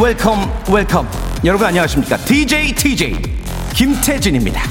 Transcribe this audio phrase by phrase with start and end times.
[0.00, 1.08] Welcome welcome.
[1.44, 2.16] 여러분 안녕하십니까?
[2.18, 3.14] DJ TJ
[3.74, 4.62] 김태진입니다.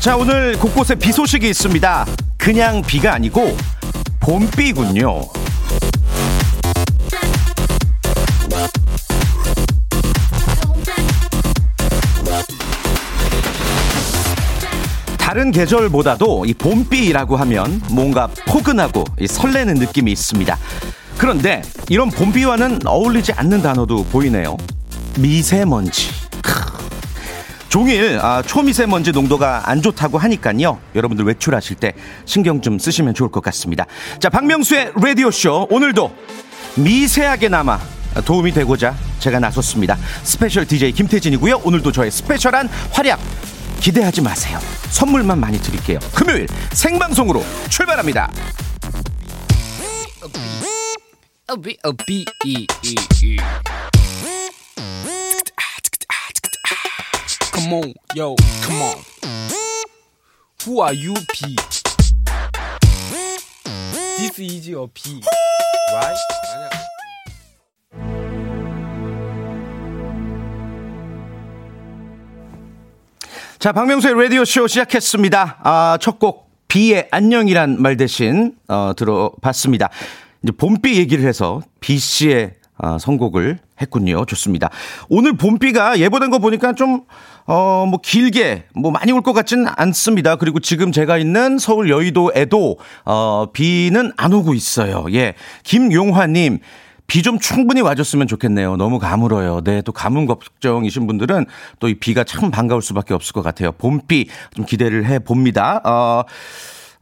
[0.00, 2.06] 자 오늘 곳곳에 비 소식이 있습니다.
[2.36, 3.56] 그냥 비가 아니고
[4.20, 5.39] 봄비군요
[15.30, 20.58] 다른 계절보다도 이 봄비라고 하면 뭔가 포근하고 이 설레는 느낌이 있습니다.
[21.18, 24.56] 그런데 이런 봄비와는 어울리지 않는 단어도 보이네요.
[25.20, 26.08] 미세먼지.
[26.42, 26.52] 크.
[27.68, 30.80] 종일 아, 초미세먼지 농도가 안 좋다고 하니까요.
[30.96, 31.92] 여러분들 외출하실 때
[32.24, 33.86] 신경 좀 쓰시면 좋을 것 같습니다.
[34.18, 36.12] 자, 박명수의 라디오쇼 오늘도
[36.74, 37.78] 미세하게나마
[38.24, 39.96] 도움이 되고자 제가 나섰습니다.
[40.24, 41.60] 스페셜 DJ 김태진이고요.
[41.62, 43.20] 오늘도 저의 스페셜한 활약
[43.80, 44.58] 기대하지 마세요.
[44.90, 45.98] 선물만 많이 드릴게요.
[46.14, 48.30] 금요일 생방송으로 출발합니다.
[52.06, 52.66] E E
[53.24, 53.36] E.
[65.92, 66.79] Right?
[73.60, 75.58] 자, 박명수의 라디오쇼 시작했습니다.
[75.62, 79.90] 아, 첫 곡, 비의 안녕이란 말 대신, 어, 들어봤습니다.
[80.42, 84.24] 이제 봄비 얘기를 해서 비 씨의 어, 선곡을 했군요.
[84.24, 84.70] 좋습니다.
[85.10, 87.02] 오늘 봄비가 예보된 거 보니까 좀,
[87.46, 90.36] 어, 뭐 길게, 뭐 많이 올 것 같진 않습니다.
[90.36, 95.04] 그리고 지금 제가 있는 서울 여의도에도, 어, 비는 안 오고 있어요.
[95.12, 95.34] 예.
[95.64, 96.60] 김용화님,
[97.10, 98.76] 비 좀 충분히 와줬으면 좋겠네요.
[98.76, 99.62] 너무 가물어요.
[99.64, 101.44] 네, 또 가뭄 걱정이신 분들은
[101.80, 103.72] 또 이 비가 참 반가울 수밖에 없을 것 같아요.
[103.72, 105.80] 봄비 좀 기대를 해 봅니다.
[105.84, 106.22] 어,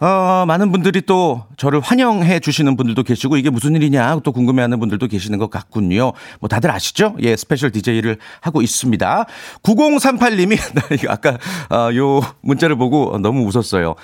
[0.00, 4.80] 어, 많은 분들이 또 저를 환영해 주시는 분들도 계시고 이게 무슨 일이냐 또 궁금해 하는
[4.80, 6.12] 분들도 계시는 것 같군요.
[6.40, 7.14] 뭐 다들 아시죠?
[7.20, 9.26] 예, 스페셜 DJ를 하고 있습니다.
[9.62, 11.36] 9038님이, 나 이거 아까,
[11.70, 13.94] 어, 요 문자를 보고 너무 웃었어요.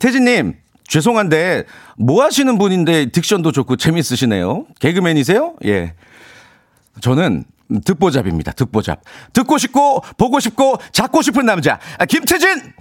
[0.00, 0.54] 태진님,
[0.92, 1.64] 죄송한데
[1.96, 4.66] 뭐 하시는 분인데 diction도 좋고 재밌으시네요.
[4.78, 5.54] 개그맨이세요?
[5.64, 5.94] 예.
[7.00, 7.44] 저는
[7.86, 8.52] 듣보잡입니다.
[8.52, 9.00] 듣보잡.
[9.32, 12.74] 듣고 싶고 보고 싶고 잡고 싶은 남자 아, 김태진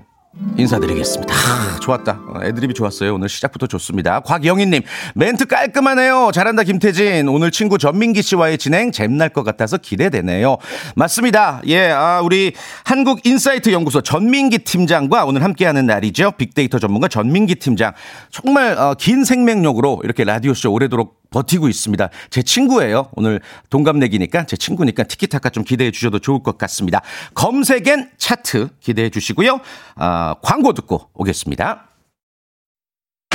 [0.58, 1.34] 인사드리겠습니다.
[1.34, 2.22] 아, 좋았다.
[2.28, 3.14] 어, 애드립이 좋았어요.
[3.16, 4.22] 오늘 시작부터 좋습니다.
[4.22, 4.82] 곽영희님,
[5.16, 6.32] 멘트 깔끔하네요.
[6.34, 7.28] 잘한다, 김태진.
[7.28, 10.58] 오늘 친구 전민기 씨와의 진행 잼날 것 같아서 기대되네요.
[10.96, 11.62] 맞습니다.
[11.68, 12.54] 예, 아, 우리
[12.86, 16.32] 한국인사이트 연구소 전민기 팀장과 오늘 함께하는 날이죠.
[16.38, 17.94] 빅데이터 전문가 전민기 팀장.
[18.30, 22.10] 정말 어, 긴 생명력으로 이렇게 라디오쇼 오래도록 버티고 있습니다.
[22.30, 23.10] 제 친구예요.
[23.14, 27.02] 오늘 동갑내기니까 제 친구니까 티키타카 좀 기대해 주셔도 좋을 것 같습니다.
[27.34, 29.62] 검색엔 차트 기대해 주시고요.
[29.96, 31.91] 아, 광고 듣고 오겠습니다.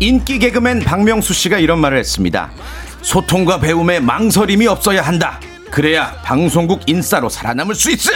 [0.00, 2.50] 인기 개그맨 박명수 씨가 이런 말을 했습니다.
[3.02, 5.40] 소통과 배움에 망설임이 없어야 한다.
[5.70, 8.12] 그래야 방송국 인싸로 살아남을 수 있어!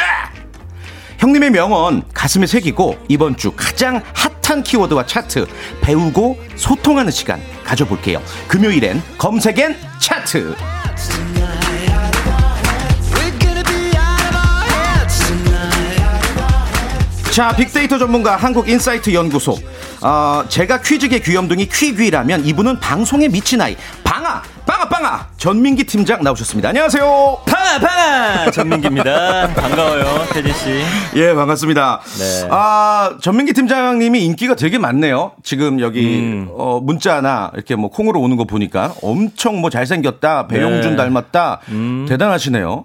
[1.19, 5.46] 형님의 명언 가슴에 새기고 이번 주 가장 핫한 키워드와 차트
[5.81, 8.23] 배우고 소통하는 시간 가져볼게요.
[8.46, 10.55] 금요일엔 검색엔 차트.
[17.38, 19.56] 자, 빅데이터 전문가 한국인사이트 연구소.
[20.02, 23.76] 어, 제가 퀴즈계 귀염둥이 퀴귀라면 이분은 방송에 미친 아이.
[24.02, 24.43] 방아!
[24.67, 25.29] 빵아, 빵아!
[25.37, 26.70] 전민기 팀장 나오셨습니다.
[26.70, 27.38] 안녕하세요.
[27.46, 29.55] 팡아 팡아 전민기입니다.
[29.55, 30.82] 반가워요 태진 씨.
[31.14, 32.00] 예, 반갑습니다.
[32.19, 32.49] 네.
[32.50, 35.31] 아, 전민기 팀장님이 인기가 되게 많네요.
[35.44, 36.49] 지금 여기, 음.
[36.50, 40.96] 어, 문자나 이렇게 뭐 콩으로 오는 거 보니까 엄청 뭐 잘생겼다, 배용준 네.
[40.96, 41.61] 닮았다,
[42.08, 42.85] 대단하시네요.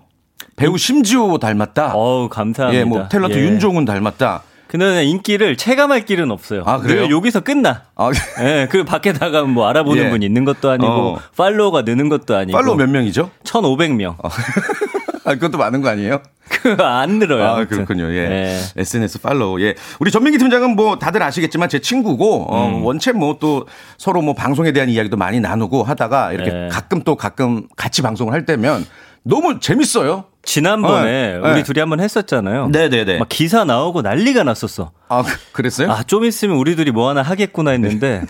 [0.56, 1.94] 배우 심지호 닮았다.
[1.94, 2.80] 어우 감사합니다.
[2.80, 3.42] 예, 뭐 탤런트 예.
[3.42, 4.44] 윤종훈 닮았다.
[4.68, 6.64] 그는 인기를 체감할 길은 없어요.
[6.66, 7.02] 아, 그래요?
[7.02, 7.84] 늘 여기서 끝나.
[7.96, 8.10] 아,
[8.42, 10.10] 예, 그 밖에 나가면 뭐 알아보는 예.
[10.10, 11.20] 분이 있는 것도 아니고 어.
[11.38, 12.58] 팔로워가 느는 것도 아니고.
[12.58, 13.30] 팔로우 몇 명이죠?
[13.44, 14.16] 1,500명.
[15.26, 16.22] 아, 그것도 많은 거 아니에요?
[16.80, 17.44] 안 늘어요.
[17.44, 17.86] 아, 아무튼.
[17.86, 18.12] 그렇군요.
[18.16, 18.28] 예.
[18.28, 18.60] 네.
[18.78, 19.62] SNS 팔로우.
[19.62, 19.76] 예.
[20.00, 22.84] 우리 전민기 팀장은 뭐 다들 아시겠지만 제 친구고, 어, 음.
[22.84, 23.68] 원체 뭐 또
[24.00, 26.68] 서로 뭐 방송에 대한 이야기도 많이 나누고 하다가 이렇게 네.
[26.70, 28.86] 가끔 또 가끔 같이 방송을 할 때면
[29.24, 30.26] 너무 재밌어요.
[30.44, 31.64] 지난번에 네, 우리 네.
[31.64, 32.68] 둘이 한번 했었잖아요.
[32.68, 33.18] 네네네.
[33.20, 34.92] 막 기사 나오고 난리가 났었어.
[35.10, 35.92] 아, 그- 그랬어요?
[35.92, 38.22] 아, 좀 있으면 우리 둘이 뭐 하나 하겠구나 했는데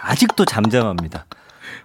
[0.00, 1.26] 아직도 잠잠합니다.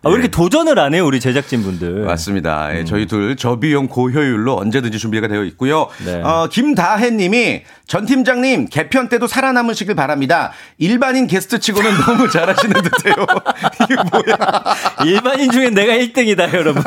[0.04, 2.02] 아, 왜 이렇게 도전을 안 해요, 우리 제작진분들?
[2.02, 2.06] 네.
[2.06, 2.78] 맞습니다.
[2.78, 5.88] 예, 저희 둘 저비용 고효율로 언제든지 준비가 되어 있고요.
[6.06, 6.22] 네.
[6.22, 10.52] 어, 김다혜 님이 전 팀장님 개편 때도 살아남으시길 바랍니다.
[10.78, 13.16] 일반인 게스트 치고는 너무 잘하시는 듯해요.
[13.84, 14.76] 이게 뭐야?
[15.06, 16.84] 일반인 중에 내가 1등이다, 여러분.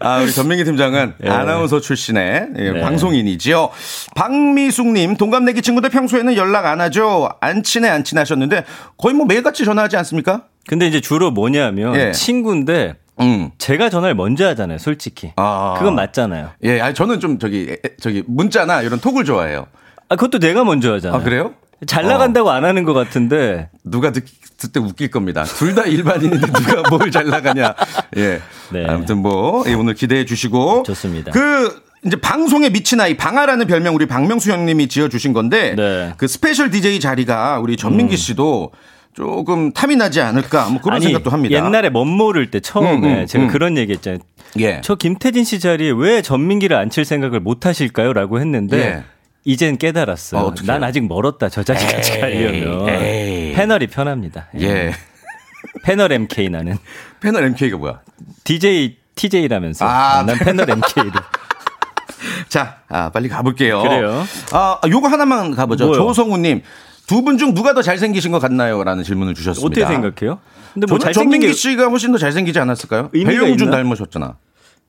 [0.00, 2.80] 아, 우리 전민기 팀장은 아나운서 출신의 예, 네.
[2.80, 3.70] 방송인이지요.
[4.14, 7.30] 박미숙님, 동갑내기 친구들 평소에는 연락 안 하죠.
[7.40, 8.64] 안 친해, 안 친하셨는데
[8.96, 10.44] 거의 뭐 매일같이 전화하지 않습니까?
[10.66, 12.12] 근데 이제 주로 뭐냐면 예.
[12.12, 13.50] 친구인데 음.
[13.58, 15.32] 제가 전화를 먼저 하잖아요, 솔직히.
[15.36, 15.74] 아.
[15.78, 16.50] 그건 맞잖아요.
[16.64, 19.66] 예, 아니, 저는 좀 저기, 저기, 문자나 이런 톡을 좋아해요.
[20.08, 21.20] 아, 그것도 내가 먼저 하잖아요.
[21.20, 21.52] 아, 그래요?
[21.86, 23.68] 잘 나간다고 안 하는 것 같은데.
[23.84, 24.24] 누가 듣,
[24.56, 25.42] 듣때 웃길 겁니다.
[25.44, 27.74] 둘 다 일반인인데 누가 뭘 잘 나가냐.
[28.16, 28.40] 예.
[28.72, 28.86] 네.
[28.88, 30.84] 아무튼 뭐, 예, 오늘 기대해 주시고.
[30.84, 31.32] 좋습니다.
[31.32, 35.74] 그, 이제 방송에 미친 아이, 방아라는 별명 우리 박명수 형님이 지어 주신 건데.
[35.76, 35.82] 네.
[35.82, 36.12] 음.
[36.16, 38.70] 그 스페셜 DJ 자리가 우리 전민기 씨도
[39.14, 40.68] 조금 탐이 나지 않을까.
[40.68, 41.54] 뭐 그런 아니, 생각도 합니다.
[41.54, 43.48] 옛날에 멋모를 때 처음에 음, 음, 제가 음.
[43.50, 44.20] 그런 얘기 했잖아요.
[44.58, 44.80] 예.
[44.82, 48.12] 저 김태진 씨 자리에 왜 전민기를 앉힐 생각을 못 하실까요?
[48.12, 49.04] 라고 했는데 예.
[49.44, 50.40] 이젠 깨달았어요.
[50.40, 50.54] 어?
[50.64, 51.48] 난 아직 멀었다.
[51.48, 52.88] 저 자리까지 가려면.
[52.88, 53.52] 에이.
[53.54, 54.48] 패널이 편합니다.
[54.60, 54.92] 예.
[55.82, 56.78] 패널 MK 나는.
[57.20, 58.00] 패널 MK가 뭐야?
[58.44, 59.84] DJ, TJ라면서.
[59.86, 61.12] 아, 난 패널 MK로.
[62.48, 63.82] 자, 아, 빨리 가볼게요.
[63.82, 64.24] 그래요.
[64.52, 65.86] 아, 요거 하나만 가보죠.
[65.86, 65.98] 뭐요?
[65.98, 66.62] 조성우님.
[67.06, 68.82] 두 분 중 누가 더 잘생기신 것 같나요?
[68.84, 69.66] 라는 질문을 주셨습니다.
[69.66, 70.38] 어떻게 생각해요?
[70.72, 73.10] 근데 뭐 저는 전민기 게 씨가 훨씬 더 잘생기지 않았을까요?
[73.10, 73.70] 배용준?
[73.70, 74.36] 닮으셨잖아.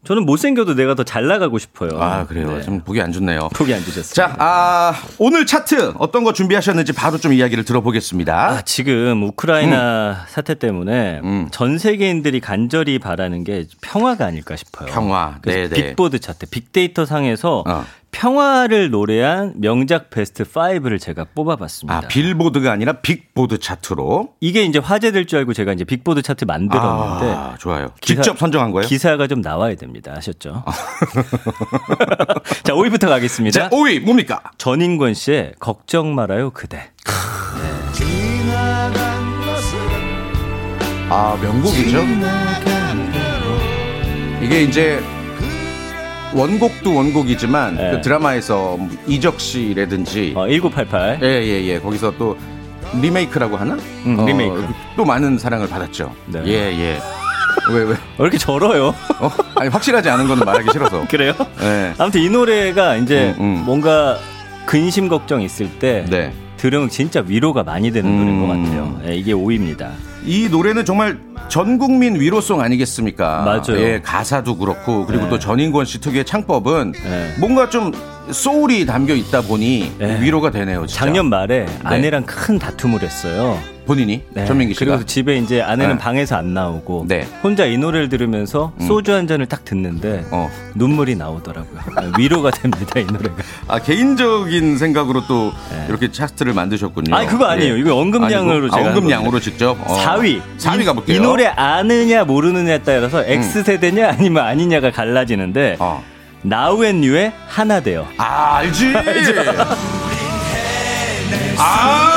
[0.06, 1.92] 저는 못생겨도 내가 더 잘 나가고 싶어요.
[2.02, 2.58] 아, 그래요.
[2.58, 2.62] 네.
[2.62, 3.48] 좀 보기 안 좋네요.
[3.56, 4.14] 포기 안 주셨어요.
[4.14, 8.50] 자, 아, 오늘 차트 어떤 거 준비하셨는지 바로 좀 이야기를 들어보겠습니다.
[8.50, 11.48] 아, 지금 우크라이나 사태 때문에 음.
[11.52, 14.90] 전 세계인들이 간절히 바라는 게 평화가 아닐까 싶어요.
[14.90, 15.38] 평화.
[15.42, 15.88] 그래서 네네.
[15.90, 17.86] 빅보드 차트, 빅데이터 상에서 어.
[18.14, 21.98] 평화를 노래한 명작 베스트 5를 제가 뽑아봤습니다.
[21.98, 24.36] 아, 빌보드가 아니라 빅보드 차트로.
[24.40, 27.88] 이게 이제 화제될 줄 알고 제가 이제 빅보드 차트 만들었는데 아, 좋아요.
[28.00, 28.88] 기사- 직접 선정한 거예요?
[28.88, 30.14] 기사가 좀 나와야 됩니다.
[30.16, 30.64] 아셨죠?
[32.64, 33.60] 자, 5위부터 가겠습니다.
[33.64, 34.42] 자, 5위 뭡니까?
[34.58, 36.92] 전인권 씨의 걱정 말아요 그대.
[41.10, 42.00] 아, 명곡이죠.
[44.42, 45.02] 이게 이제
[46.36, 47.92] 원곡도 원곡이지만 네.
[47.92, 48.78] 그 드라마에서
[49.08, 51.20] 이적 씨라든지 어, 1988.
[51.22, 51.80] 예, 예, 예.
[51.80, 52.38] 거기서 또
[53.02, 53.78] 리메이크라고 하나?
[54.06, 54.68] 음, 리메이크.
[54.96, 56.14] 또 많은 사랑을 받았죠.
[56.28, 56.42] 네.
[56.46, 57.00] 예, 예.
[57.70, 57.90] 왜, 왜?
[57.90, 58.88] 왜 이렇게 절어요?
[59.20, 59.30] 어?
[59.56, 61.06] 아니, 확실하지 않은 거는 말하기 싫어서.
[61.10, 61.34] 그래요?
[61.62, 61.94] 예.
[61.98, 63.64] 아무튼 이 노래가 이제 음, 음.
[63.66, 64.18] 뭔가
[64.66, 66.34] 근심 걱정 있을 때 네.
[66.58, 68.64] 들으면 진짜 위로가 많이 되는 노래인 것 음.
[68.64, 69.02] 같아요.
[69.08, 69.90] 예, 이게 5위입니다.
[70.26, 73.44] 이 노래는 정말 전 국민 위로송 아니겠습니까?
[73.44, 73.82] 맞아요.
[73.82, 75.30] 예, 가사도 그렇고 그리고 네.
[75.30, 77.36] 또 전인권 씨 특유의 창법은 네.
[77.40, 77.92] 뭔가 좀
[78.32, 80.22] 소울이 담겨 있다 보니 네.
[80.22, 80.86] 위로가 되네요.
[80.86, 81.06] 진짜.
[81.06, 83.60] 작년 말에 아내랑 큰 다툼을 했어요.
[83.86, 84.46] 본인이 네.
[84.46, 86.02] 전민기 씨가 그리고 집에 이제 아내는 네.
[86.02, 87.28] 방에서 안 나오고 네.
[87.44, 90.50] 혼자 이 노래를 들으면서 소주 한 잔을 딱 듣는데 어.
[90.76, 91.82] 눈물이 나오더라고요.
[92.02, 93.36] 네, 위로가 됩니다 이 노래가.
[93.68, 95.86] 아 개인적인 생각으로 또 네.
[95.90, 97.14] 이렇게 차트를 만드셨군요.
[97.14, 97.76] 아니, 그거 아니에요.
[97.76, 98.68] 이거 언급량으로 아니고?
[98.68, 99.98] 아, 제가 한 언급량으로 직접 어.
[99.98, 100.42] 4위.
[100.58, 101.18] 4위 이, 가볼게요.
[101.18, 106.02] 이 노래 아느냐 모르느냐에 따라서 X 세대냐 아니면 아니냐가 갈라지는데 어.
[106.44, 108.08] Now N New의 하나 되어.
[108.18, 108.94] 아 알지.
[111.58, 112.14] 아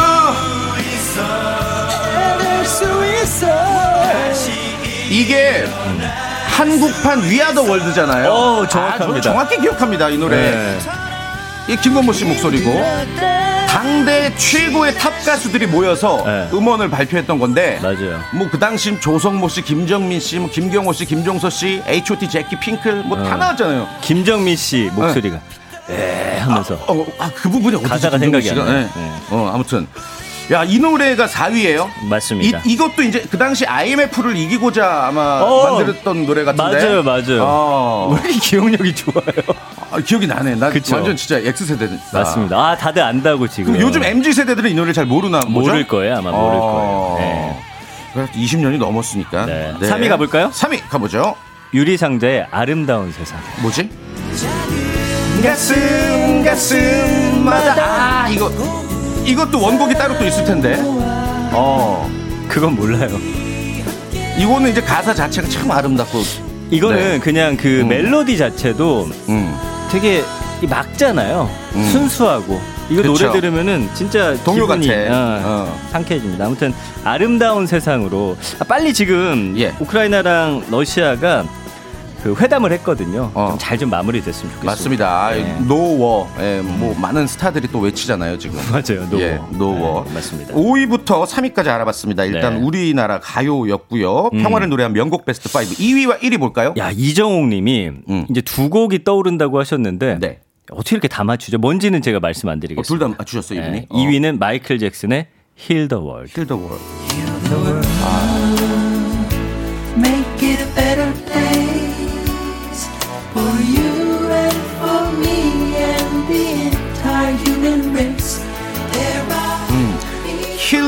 [5.11, 5.65] 이게
[6.49, 8.31] 한국판 We Are the World잖아요.
[8.31, 9.19] 어, 정확합니다.
[9.19, 10.37] 아, 정확히 기억합니다 이 노래.
[10.37, 10.79] 네.
[11.69, 12.71] 이 김건모 씨 목소리고
[13.77, 16.49] 당대 최고의 탑 가수들이 모여서 네.
[16.51, 18.19] 음원을 발표했던 건데 맞아요.
[18.33, 22.31] 뭐 그 당시 조성모 씨, 김정민 씨, 뭐 김경호 씨, 김종서 씨, H.O.T.
[22.31, 23.37] 젝키 핑클 뭐다 어.
[23.37, 23.87] 나왔잖아요.
[24.01, 25.39] 김정민 씨 목소리가
[25.91, 27.91] 에 하면서 어, 아, 그 부분이 어디지?
[27.91, 28.49] 가사가 생각이?
[28.51, 28.67] 안 나요.
[28.73, 28.89] 네.
[28.97, 29.13] 네.
[29.31, 29.87] 어, 아무튼.
[30.53, 32.63] 야, 이 노래가 4위예요 맞습니다.
[32.65, 36.79] 이, 이것도 이제 그 당시 IMF를 이기고자 아마 어, 만들었던 노래 같은데.
[36.79, 37.43] 맞아요, 맞아요.
[37.43, 39.25] 어, 왜 이렇게 기억력이 좋아요?
[39.97, 40.57] 아, 기억이 나네.
[40.57, 40.97] 나 그쵸.
[40.97, 41.95] 완전 진짜 X세대다.
[42.13, 42.57] 맞습니다.
[42.57, 43.73] 아 다들 안다고 지금.
[43.73, 45.41] 그럼 요즘 MZ 세대들은 이 노래 잘 모르나?
[45.47, 47.17] 모를 거예요 아마 모를 어.
[47.17, 47.57] 거예요.
[48.13, 49.47] 그래서 20년이 넘었으니까.
[49.47, 49.75] 네.
[49.81, 50.51] 3위 가볼까요?
[50.51, 51.35] 3위 가보죠.
[51.75, 53.39] 유리상자의 아름다운 세상.
[53.63, 53.89] 뭐지?
[55.43, 58.51] 가슴 가슴마다 아 이거
[59.25, 60.77] 이것도 원곡이 따로 또 있을 텐데.
[60.79, 62.09] 어.
[62.49, 63.09] 그건 몰라요.
[64.39, 66.23] 이거는 이제 가사 자체가 참 아름답고.
[66.71, 67.19] 이거는 네.
[67.19, 67.89] 그냥 그 음.
[67.89, 69.76] 멜로디 자체도 음.
[69.91, 70.23] 되게
[70.63, 71.49] 이 막잖아요.
[71.91, 73.13] 순수하고 이거 음.
[73.13, 73.27] 그쵸.
[73.27, 74.81] 노래 들으면은 진짜 동요 같아.
[74.87, 75.81] 어, 어.
[75.91, 76.47] 상쾌해집니다.
[76.47, 76.73] 아무튼
[77.05, 79.75] 아름다운 세상으로 아, 빨리 지금 예.
[79.81, 81.45] 우크라이나랑 러시아가
[82.27, 83.31] 그 회담을 했거든요.
[83.35, 83.51] 어.
[83.51, 84.65] 좀잘좀 마무리됐으면 좋겠습니다.
[84.67, 85.31] 맞습니다.
[85.31, 85.61] 네.
[85.61, 86.29] No war.
[86.41, 88.59] 예, 뭐 많은 스타들이 또 외치잖아요, 지금.
[88.73, 89.09] 맞아요.
[89.09, 89.23] No war.
[89.23, 90.05] 예, 노워.
[90.05, 90.55] 네, 맞습니다.
[90.55, 92.25] 5위부터 3위까지 알아봤습니다.
[92.25, 92.61] 일단 네.
[92.61, 92.67] 음.
[92.67, 94.31] 우리나라 가요였고요.
[94.31, 95.61] 평화를 노래한 명곡 베스트 5.
[95.61, 96.75] 2위와 1위 볼까요?
[96.79, 98.27] 야 이정옥 님이 음.
[98.29, 100.41] 이제 두 곡이 떠오른다고 하셨는데 네.
[100.73, 101.59] 어떻게 이렇게 다 맞추죠?
[101.59, 103.07] 뭔지는 제가 말씀 안 어, 드리겠습니다.
[103.07, 103.81] 둘다 맞추셨어요, 이분이?
[103.81, 103.87] 네.
[103.89, 105.29] 2위는 마이클 잭슨의
[105.61, 106.33] Heal the World.
[106.35, 106.79] 힐더 월.
[107.49, 108.46] make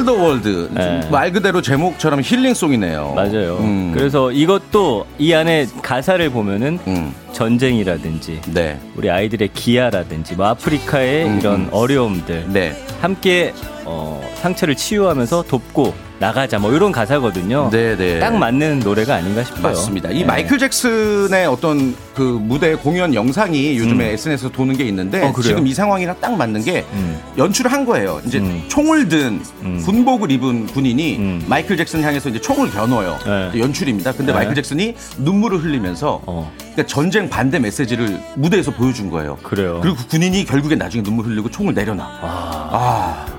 [0.09, 0.71] 더 월드.
[0.73, 1.07] 네.
[1.11, 3.13] 말 그대로 제목처럼 힐링송이네요.
[3.15, 3.59] 맞아요.
[3.61, 3.93] 음.
[3.93, 7.15] 그래서 이것도 이 안에 가사를 보면은 음.
[7.33, 8.81] 전쟁이라든지 네.
[8.97, 11.69] 우리 아이들의 기아라든지 뭐 아프리카의 음, 이런 음.
[11.73, 12.73] 어려움들 네.
[13.03, 13.53] 함께
[13.85, 17.71] 어, 상처를 치유하면서 돕고 나가자 뭐 이런 가사거든요.
[17.71, 18.19] 네, 네.
[18.19, 19.63] 딱 맞는 노래가 아닌가 싶어요.
[19.63, 20.11] 맞습니다.
[20.11, 20.25] 이 네.
[20.25, 25.33] 마이클 잭슨의 어떤 그 무대 공연 영상이 요즘에 SNS에서 도는 게 있는데 어?
[25.41, 27.21] 지금 이 상황이랑 딱 맞는 게 음.
[27.37, 28.21] 연출을 한 거예요.
[28.27, 28.65] 이제 음.
[28.69, 29.81] 총을 든 음.
[29.85, 31.45] 군복을 입은 군인이 음.
[31.47, 33.17] 마이클 잭슨 향해서 이제 총을 겨눠요.
[33.25, 33.61] 네.
[33.61, 34.13] 연출입니다.
[34.13, 34.39] 근데 네.
[34.39, 36.53] 마이클 잭슨이 눈물을 흘리면서 어.
[36.59, 39.37] 그러니까 전쟁 반대 메시지를 무대에서 보여준 거예요.
[39.43, 39.79] 그래요.
[39.81, 42.05] 그리고 그 군인이 결국에 나중에 눈물 흘리고 총을 내려놔.
[42.05, 43.38] 아.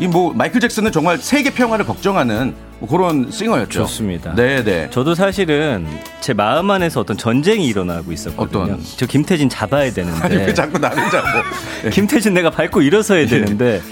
[0.00, 3.80] 이 뭐 마이클 잭슨은 정말 세계 평화를 걱정하는 뭐 그런 싱어였죠.
[3.80, 4.34] 좋습니다.
[4.34, 4.88] 네, 네.
[4.90, 5.86] 저도 사실은
[6.20, 8.62] 제 마음 안에서 어떤 전쟁이 일어나고 있었거든요.
[8.62, 8.80] 어떤?
[8.96, 11.90] 저 김태진 잡아야 아니 되는데 왜 자꾸 나를 잡고?
[11.92, 13.82] 김태진 내가 밟고 일어서야 되는데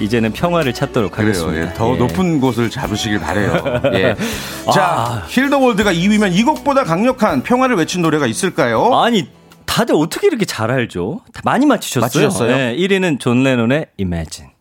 [0.00, 1.18] 이제는 평화를 찾도록.
[1.18, 1.60] 하겠습니다.
[1.70, 1.98] 예, 더 예.
[1.98, 3.80] 높은 곳을 잡으시길 바래요.
[3.94, 4.14] 예.
[4.72, 5.24] 자, 아.
[5.26, 8.94] 힐더 월드가 2위면 이곡보다 강력한 평화를 외친 노래가 있을까요?
[8.94, 9.28] 아니
[9.64, 11.22] 다들 어떻게 이렇게 잘 알죠?
[11.32, 12.02] 다 많이 맞추셨어요.
[12.26, 12.56] 맞추셨어요?
[12.56, 14.52] 네, 1위는 존 레논의 Imagine.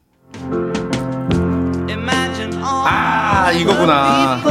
[3.46, 4.42] 아, 이거구나.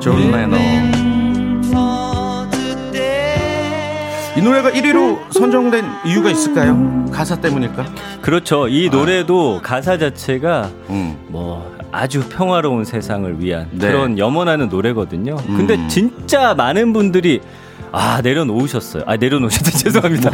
[0.00, 0.58] 존 레논.
[4.34, 7.04] 이 노래가 1위로 선정된 이유가 있을까요?
[7.12, 7.84] 가사 때문일까?
[8.22, 8.68] 그렇죠.
[8.68, 11.18] 이 노래도 가사 자체가 음.
[11.28, 13.88] 뭐 아주 평화로운 세상을 위한 네.
[13.88, 15.36] 그런 염원하는 노래거든요.
[15.36, 15.88] 근데 음.
[15.90, 17.42] 진짜 많은 분들이
[17.92, 19.02] 아 내려놓으셨어요.
[19.06, 20.30] 아 내려놓으셨다 죄송합니다.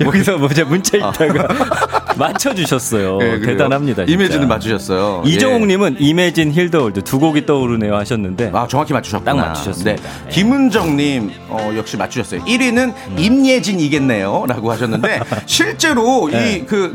[0.00, 1.48] 여기서 뭐 제가 문자 읽다가
[2.16, 3.18] 맞춰주셨어요.
[3.22, 3.46] 예, 그래요.
[3.46, 4.04] 대단합니다.
[4.06, 4.12] 진짜.
[4.12, 5.22] Imagine을 맞추셨어요.
[5.26, 9.32] 이정옥님은 Imagine Heal the World 두 곡이 떠오르네요 하셨는데 아, 정확히 맞추셨구나.
[9.34, 10.02] 딱 맞추셨습니다.
[10.02, 10.08] 네.
[10.26, 10.30] 예.
[10.30, 12.44] 김은정님, 어, 역시 맞추셨어요.
[12.44, 14.44] 1위는 임예진이겠네요.
[14.48, 16.56] 라고 하셨는데, 실제로 네.
[16.56, 16.94] 이 그,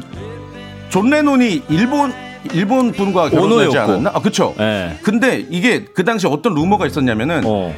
[0.90, 2.14] 존 레논이 일본,
[2.54, 3.78] 일본 분과 결혼하지.
[3.78, 4.12] 않았나?
[4.14, 4.54] 아, 그쵸.
[4.58, 4.98] 네.
[5.04, 7.74] 근데 이게 그 당시 어떤 루머가 있었냐면은, 어.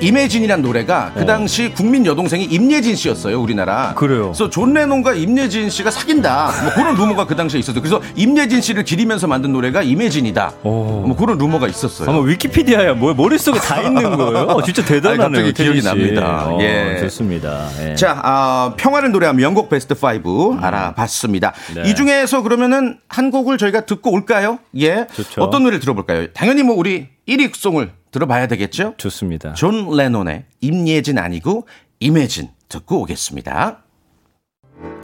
[0.00, 1.24] 임예진이란 노래가 그 어.
[1.24, 3.92] 당시 국민 여동생이 임예진 씨였어요, 우리나라.
[3.94, 4.24] 그래요.
[4.32, 6.50] 그래서 존 레논과 임예진 씨가 사귄다.
[6.64, 7.80] 뭐 그런 루머가 그 당시에 있었어요.
[7.80, 10.52] 그래서 임예진 씨를 기리면서 만든 노래가 임예진이다.
[10.64, 11.04] 오.
[11.06, 12.10] 뭐 그런 루머가 있었어요.
[12.10, 14.38] 아마 위키피디아야 뭐 머릿속에 다 있는 거예요.
[14.48, 15.24] 어, 진짜 대단하네요.
[15.26, 15.86] 아니, 갑자기 기억이 씨.
[15.86, 16.46] 납니다.
[16.48, 16.98] 어, 예.
[17.02, 17.68] 좋습니다.
[17.90, 17.94] 예.
[17.94, 21.52] 자, 아, 평화를 노래한 명곡 베스트 5 알아봤습니다.
[21.76, 21.82] 네.
[21.88, 24.58] 이 중에서 그러면은 한 곡을 저희가 듣고 올까요?
[24.76, 25.06] 예.
[25.12, 25.42] 좋죠.
[25.42, 26.32] 어떤 노래를 들어볼까요?
[26.32, 28.94] 당연히 뭐 우리 1위 song을 들어봐야 되겠죠?
[28.96, 29.54] 좋습니다.
[29.54, 31.66] 존 레논의 임예진 아니고
[32.00, 33.84] 임혜진 듣고 오겠습니다.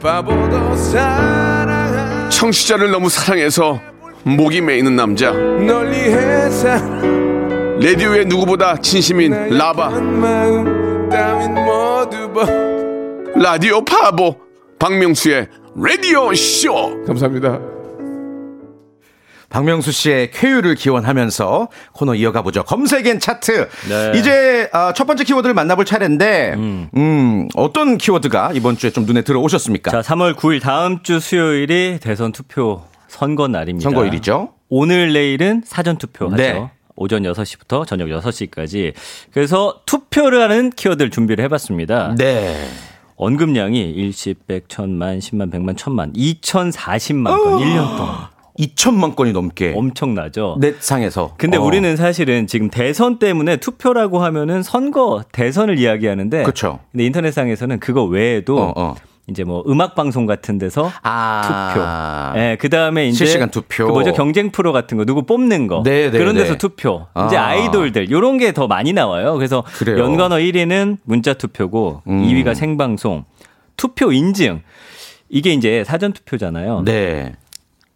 [0.01, 3.79] 바보도 사랑한 청취자를 너무 사랑해서
[4.23, 5.31] 목이 메이는 남자
[7.81, 9.89] 라디오의 누구보다 진심인 라바
[13.35, 14.37] 라디오 파보
[14.77, 17.80] 박명수의 라디오 쇼 감사합니다
[19.51, 22.63] 박명수 씨의 쾌유를 기원하면서 코너 이어가 보죠.
[22.63, 23.69] 검색엔 차트.
[23.89, 24.11] 네.
[24.17, 27.47] 이제 아, 첫 번째 키워드를 만나볼 차례인데, 음.
[27.55, 29.91] 어떤 키워드가 이번 주에 좀 눈에 들어오셨습니까?
[29.91, 33.83] 자, 3월 9일 다음 주 수요일이 대선 투표 선거 날입니다.
[33.83, 34.53] 선거일이죠.
[34.69, 36.35] 오늘 내일은 사전 투표 하죠.
[36.37, 36.69] 네.
[36.95, 38.93] 오전 6시부터 저녁 6시까지.
[39.33, 42.15] 그래서 투표를 하는 키워드를 준비를 해봤습니다.
[42.17, 42.55] 네.
[43.17, 48.30] 언급량이 일십, 백, 천만, 십만, 백만, 천만, 2,040만 건 1년 동안.
[48.59, 50.57] 2천만 건이 넘게 엄청나죠.
[50.59, 51.35] 넷상에서.
[51.37, 51.61] 근데 어.
[51.61, 56.79] 우리는 사실은 지금 대선 때문에 투표라고 하면은 선거 대선을 이야기하는데 그쵸.
[56.91, 58.95] 근데 인터넷상에서는 그거 외에도 어, 어.
[59.27, 61.71] 이제 뭐 음악 방송 같은 데서 아.
[62.33, 62.39] 투표.
[62.41, 63.85] 예, 그다음에 이제 실시간 투표.
[63.87, 64.11] 그 뭐죠?
[64.13, 65.83] 경쟁 프로 같은 거 누구 뽑는 거.
[65.83, 66.57] 네, 네, 그런 데서 네.
[66.57, 67.07] 투표.
[67.13, 67.27] 아.
[67.27, 69.35] 이제 아이돌들 요런 게 더 많이 나와요.
[69.35, 69.97] 그래서 그래요.
[69.99, 72.23] 연관어 1위는 문자 투표고 음.
[72.23, 73.23] 2위가 생방송.
[73.77, 74.61] 투표 인증.
[75.29, 76.83] 이게 이제 사전 투표잖아요.
[76.83, 77.33] 네.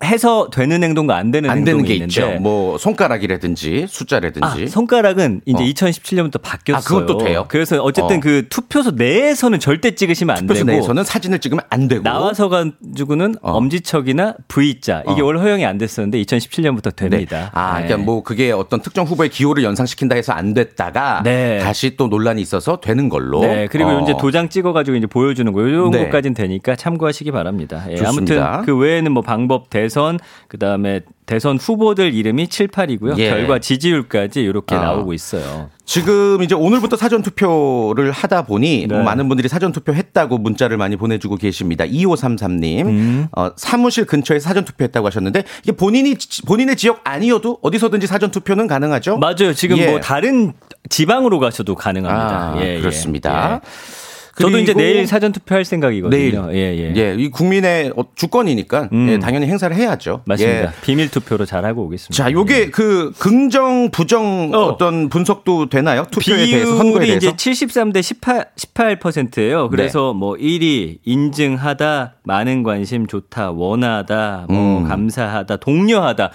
[0.05, 2.39] 해서 되는 행동과 안 되는 안 행동이 되는 게 있는데 있죠.
[2.41, 4.63] 뭐 손가락이라든지 숫자라든지.
[4.63, 5.67] 아, 손가락은 이제 어.
[5.67, 6.99] 2017년부터 바뀌었어요.
[6.99, 7.45] 아, 또 돼요?
[7.47, 8.19] 그래서 어쨌든 어.
[8.19, 12.03] 그 투표소 내에서는 절대 찍으시면 안 투표소 되고 내에서는 사진을 찍으면 안 되고.
[12.03, 13.53] 나와서 가지고는 어.
[13.53, 15.25] 엄지척이나 V자 이게 어.
[15.25, 17.39] 원래 허용이 안 됐었는데 2017년부터 됩니다.
[17.39, 17.49] 네.
[17.53, 17.87] 아, 네.
[17.87, 21.59] 그러니까 뭐 그게 어떤 특정 후보의 기호를 연상시킨다 해서 안 됐다가 네.
[21.59, 23.41] 다시 또 논란이 있어서 되는 걸로.
[23.41, 24.01] 네, 그리고 어.
[24.01, 26.05] 이제 도장 찍어 가지고 이제 보여주는 거 이런 네.
[26.05, 27.85] 것까지는 되니까 참고하시기 바랍니다.
[27.89, 28.03] 예.
[28.05, 33.17] 아무튼 그 외에는 뭐 방법 대선 그 다음에 대선 후보들 이름이 7, 8이고요.
[33.17, 33.29] 예.
[33.29, 34.81] 결과 지지율까지 이렇게 아.
[34.81, 35.69] 나오고 있어요.
[35.83, 38.95] 지금 이제 오늘부터 사전 투표를 하다 보니 네.
[38.95, 41.83] 뭐 많은 분들이 사전 투표했다고 문자를 많이 보내주고 계십니다.
[41.85, 43.27] 2533님 음.
[43.35, 49.17] 어, 사무실 근처에 사전 투표했다고 하셨는데 이게 본인이 본인의 지역 아니어도 어디서든지 사전 투표는 가능하죠?
[49.17, 49.53] 맞아요.
[49.53, 49.87] 지금 예.
[49.87, 50.53] 뭐 다른
[50.89, 52.53] 지방으로 가셔도 가능합니다.
[52.53, 52.79] 아, 예, 예.
[52.79, 53.61] 그렇습니다.
[53.63, 54.04] 예.
[54.37, 56.47] 저도 이제 내일 사전 투표할 생각이거든요.
[56.47, 56.93] 내일 예, 예.
[56.95, 59.09] 예, 이 국민의 어, 주권이니까 음.
[59.09, 60.21] 예, 당연히 행사를 해야죠.
[60.25, 60.63] 맞습니다.
[60.63, 60.69] 예.
[60.81, 62.13] 비밀 투표로 잘 하고 오겠습니다.
[62.23, 64.57] 자, 요게 그 긍정 부정 어.
[64.57, 64.77] 어.
[64.77, 66.05] 떤 분석도 되나요?
[66.11, 67.29] 투표에 대해서 선거에 대해서.
[67.29, 69.69] 이제 73대 18, 18%예요.
[69.69, 74.87] 그래서 뭐 1위 인증하다, 많은 관심 좋다, 원하다, 뭐 음.
[74.87, 76.31] 감사하다, 독려하다.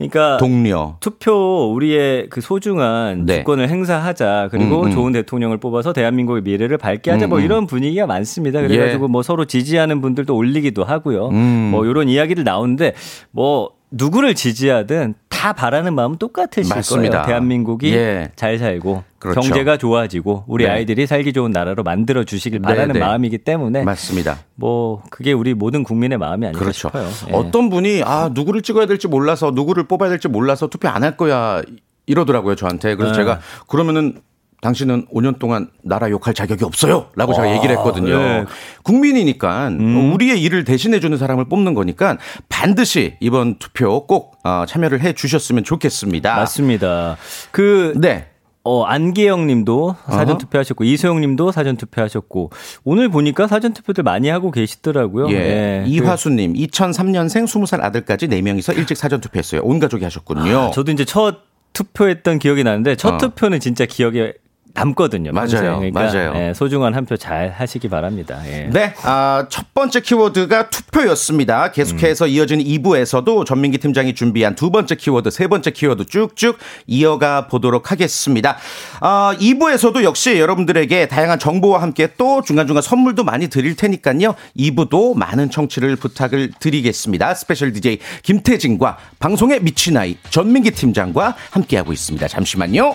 [0.00, 0.96] 그러니까 동료.
[1.00, 3.38] 투표 우리의 그 소중한 네.
[3.38, 4.90] 주권을 행사하자 그리고 음, 음.
[4.92, 7.44] 좋은 대통령을 뽑아서 대한민국의 미래를 밝게 하자 음, 뭐 음.
[7.44, 8.62] 이런 분위기가 많습니다.
[8.62, 9.08] 그래가지고 예.
[9.08, 11.28] 뭐 서로 지지하는 분들도 올리기도 하고요.
[11.28, 11.68] 음.
[11.70, 12.94] 뭐 이런 이야기들 나오는데
[13.30, 17.18] 뭐 누구를 지지하든 다 바라는 마음은 똑같으실 맞습니다.
[17.22, 17.26] 거예요.
[17.26, 18.30] 대한민국이 예.
[18.36, 19.40] 잘 살고 그렇죠.
[19.40, 20.70] 경제가 좋아지고 우리 네.
[20.70, 23.00] 아이들이 살기 좋은 나라로 만들어 주시길 네, 바라는 네.
[23.00, 24.38] 마음이기 때문에 맞습니다.
[24.54, 26.88] 뭐 그게 우리 모든 국민의 마음이 아닐까 그렇죠.
[26.88, 27.08] 싶어요.
[27.28, 27.32] 예.
[27.32, 31.62] 어떤 분이 아 누구를 찍어야 될지 몰라서 누구를 뽑아야 될지 몰라서 투표 안 할 거야
[32.06, 32.96] 이러더라고요 저한테.
[32.96, 33.18] 그래서 네.
[33.20, 34.20] 제가 그러면은
[34.62, 38.18] 당신은 5년 동안 나라 욕할 자격이 없어요 라고 제가 얘기를 했거든요.
[38.18, 38.44] 네.
[38.82, 40.12] 국민이니까 음.
[40.14, 42.18] 우리의 일을 대신해 주는 사람을 뽑는 거니까
[42.48, 46.36] 반드시 이번 투표 꼭 어, 참여를 해 주셨으면 좋겠습니다.
[46.36, 47.16] 맞습니다.
[47.50, 48.26] 그 네.
[48.62, 50.38] 어, 안계영 님도 사전 어허.
[50.38, 52.50] 투표하셨고, 이소영 님도 사전 투표하셨고,
[52.84, 55.30] 오늘 보니까 사전 투표들 많이 하고 계시더라고요.
[55.30, 55.82] 예.
[55.86, 59.62] 그- 이화수님, 2003년생 20살 아들까지 4명이서 일찍 사전 투표했어요.
[59.64, 60.58] 온 가족이 하셨군요.
[60.58, 61.38] 아, 저도 이제 첫
[61.72, 63.18] 투표했던 기억이 나는데, 첫 어.
[63.18, 64.34] 투표는 진짜 기억에
[64.74, 65.32] 남거든요.
[65.32, 65.78] 맞아요.
[65.78, 66.32] 그러니까 맞아요.
[66.36, 68.40] 예, 소중한 한 표 잘 하시기 바랍니다.
[68.46, 68.68] 예.
[68.72, 71.72] 네, 아, 첫 번째 키워드가 투표였습니다.
[71.72, 77.90] 계속해서 이어지는 2부에서도 전민기 팀장이 준비한 두 번째 키워드, 세 번째 키워드 쭉쭉 이어가 보도록
[77.90, 78.56] 하겠습니다.
[79.00, 84.34] 아, 2부에서도 역시 여러분들에게 다양한 정보와 함께 또 중간중간 선물도 많이 드릴 테니까요.
[84.56, 87.34] 2부도 많은 청취를 부탁을 드리겠습니다.
[87.34, 92.28] 스페셜 DJ 김태진과 방송에 미친 아이 전민기 팀장과 함께하고 있습니다.
[92.28, 92.94] 잠시만요.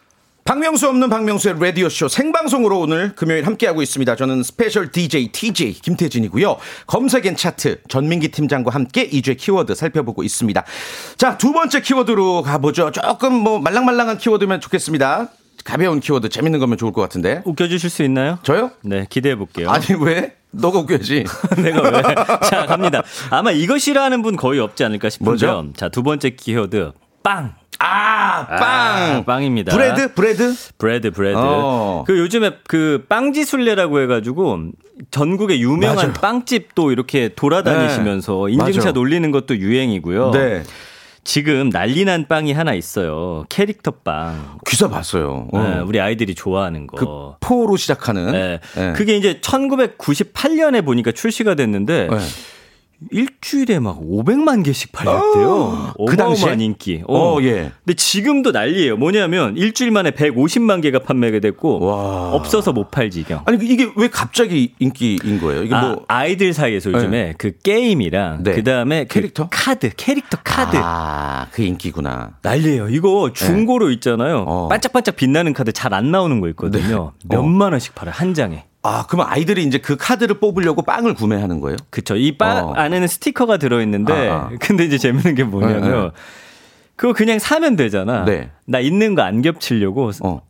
[0.43, 4.15] 박명수 없는 박명수의 라디오쇼 생방송으로 오늘 금요일 함께하고 있습니다.
[4.15, 6.57] 저는 스페셜 DJ TJ 김태진이고요.
[6.87, 10.63] 검색엔 차트 전민기 팀장과 함께 이 주의 키워드 살펴보고 있습니다.
[11.17, 12.91] 자, 두 번째 키워드로 가보죠.
[12.91, 15.29] 조금 뭐 말랑말랑한 키워드면 좋겠습니다.
[15.63, 17.43] 가벼운 키워드, 재밌는 거면 좋을 것 같은데.
[17.45, 18.39] 웃겨주실 수 있나요?
[18.41, 18.71] 저요?
[18.83, 19.69] 네, 기대해 볼게요.
[19.69, 20.35] 아니, 왜?
[20.49, 21.23] 너가 웃겨야지.
[21.61, 22.01] 내가 왜?
[22.49, 23.03] 자, 갑니다.
[23.29, 25.53] 아마 싫어하는 분 거의 없지 않을까 싶은데요.
[25.53, 25.73] 뭐죠?
[25.75, 27.60] 자, 두 번째 키워드, 빵.
[27.83, 28.59] 아, 빵!
[28.59, 29.75] 아, 빵입니다.
[29.75, 30.13] Bread?
[30.13, 30.53] Bread?
[30.77, 31.37] Bread bread.
[31.37, 32.03] 어.
[32.05, 34.71] 그 요즘에 그 빵지순례라고 해가지고
[35.09, 36.13] 전국에 유명한 맞아요.
[36.13, 38.53] 빵집도 이렇게 돌아다니시면서 네.
[38.53, 38.99] 인증샷 맞아.
[38.99, 40.31] 올리는 것도 유행이고요.
[40.31, 40.63] 네.
[41.23, 43.45] 지금 난리 난 빵이 하나 있어요.
[43.49, 44.57] 캐릭터 빵.
[44.67, 45.47] 기사 봤어요.
[45.53, 45.59] 어.
[45.59, 46.97] 네, 우리 아이들이 좋아하는 거.
[46.97, 48.31] 그 포로 시작하는.
[48.31, 48.59] 네.
[48.75, 48.93] 네.
[48.93, 52.17] 그게 이제 1998년에 보니까 출시가 됐는데 네.
[53.09, 55.93] 일주일에 막 500만 개씩 팔렸대요.
[56.07, 56.55] 그 당시에?
[56.59, 57.01] 인기.
[57.07, 57.71] 어, 예.
[57.83, 58.95] 근데 지금도 난리예요.
[58.97, 62.31] 뭐냐면 일주일 만에 150만 개가 판매가 됐고 와.
[62.33, 63.41] 없어서 못 팔 지경.
[63.45, 65.63] 아니, 이게 왜 갑자기 인기인 거예요?
[65.63, 66.05] 이게 아, 뭐.
[66.07, 68.53] 아이들 사이에서 요즘에 그 게임이랑 네.
[68.53, 69.47] 그다음에 그 캐릭터?
[69.49, 72.31] 카드, 캐릭터 카드 아, 그 인기구나.
[72.41, 72.89] 난리예요.
[72.89, 74.43] 이거 중고로 있잖아요.
[74.47, 74.67] 어.
[74.67, 77.13] 반짝반짝 빛나는 카드 잘 안 나오는 거 있거든요.
[77.25, 77.35] 네.
[77.35, 77.41] 어.
[77.41, 78.13] 몇만 원씩 팔아요.
[78.15, 78.65] 한 장에.
[78.83, 81.77] 아, 그러면 아이들이 이제 그 카드를 뽑으려고 빵을 구매하는 거예요?
[81.89, 82.15] 그쵸.
[82.15, 82.73] 이빵 어.
[82.73, 84.49] 안에는 스티커가 들어있는데, 아, 아.
[84.59, 86.09] 근데 이제 재밌는 게 뭐냐면, 네, 네.
[86.95, 88.25] 그거 그냥 사면 되잖아.
[88.25, 88.49] 네.
[88.65, 90.41] 나 있는 거 안 겹치려고 어.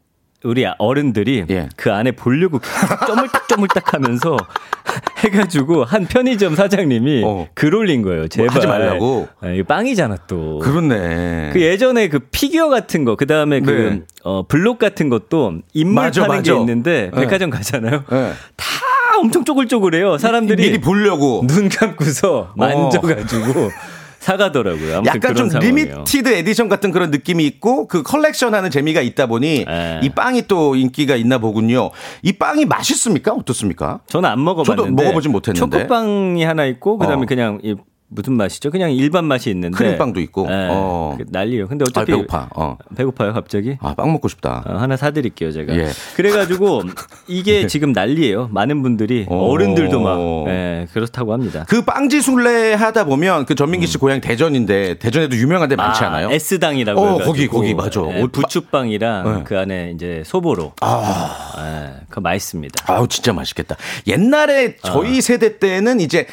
[0.44, 1.70] 우리 어른들이 예.
[1.76, 2.60] 그 안에 보려고
[3.06, 4.38] 쪼물딱 쪼물딱 하면서
[5.24, 7.48] 해가지고 한 편의점 사장님이 어.
[7.54, 8.28] 글 올린 거예요.
[8.28, 8.56] 제발.
[8.56, 9.28] 하지 말라고?
[9.40, 10.60] 아, 이거 빵이잖아 또.
[10.60, 11.52] 그렇네.
[11.54, 14.02] 그 예전에 그 피규어 같은 거, 그 다음에 그, 네.
[14.24, 16.54] 어, 블록 같은 것도 인물 맞아, 파는 맞아.
[16.54, 17.22] 게 있는데, 네.
[17.22, 18.04] 백화점 가잖아요.
[18.10, 18.32] 네.
[18.56, 18.66] 다
[19.20, 20.18] 엄청 쪼글쪼글해요.
[20.18, 21.46] 사람들이 미리 보려고.
[21.46, 23.70] 눈 감고서 만져가지고
[24.22, 25.04] 사가더라고요.
[25.06, 25.86] 약간 좀 상황이에요.
[25.86, 30.00] limited edition 같은 그런 느낌이 있고 그 컬렉션 하는 재미가 있다 보니 네.
[30.04, 31.90] 이 빵이 또 인기가 있나 보군요.
[32.22, 33.34] 이 빵이 맛있습니까?
[33.34, 34.00] 어떻습니까?
[34.08, 35.78] 저는 안 먹어봤는데 저도 먹어보진 못했는데.
[35.80, 37.26] 초코빵이 하나 있고 그다음에 어.
[37.26, 37.76] 그냥 이
[38.14, 38.72] 무슨 맛이죠?
[38.72, 40.46] 그냥 일반 맛이 있는데 크림빵도 있고.
[40.48, 41.16] 네, 어.
[41.18, 41.70] 그 난리요.
[41.70, 42.50] 근데 아, 어차피 배고파.
[42.54, 42.78] 어.
[42.94, 43.78] 배고파요 갑자기.
[43.80, 44.64] 아, 빵 먹고 싶다.
[44.68, 45.74] 어, 하나 사드릴게요 제가.
[45.78, 45.88] 예.
[46.18, 46.82] 그래가지고
[47.28, 48.50] 이게 지금 난리예요.
[48.52, 49.48] 많은 분들이 어.
[49.48, 51.66] 어른들도 막 예, 그렇다고 합니다.
[51.70, 56.28] 그 빵지 술래 하다 보면 그 전민기 씨 고향 대전인데 대전에도 유명한 데 많지 않아요?
[56.28, 56.32] 음.
[56.34, 57.26] S 당이라고 어, 해가지고.
[57.32, 58.02] 거기, 거기, 맞아.
[58.02, 59.44] 바- 부추빵이랑 네.
[59.46, 60.74] 그 안에 이제 소보로.
[60.82, 61.54] 아,
[61.96, 62.94] 예, 그거 맛있습니다.
[62.94, 63.78] 아우 진짜 맛있겠다.
[64.08, 66.28] 옛날에 저희 세대 때는 이제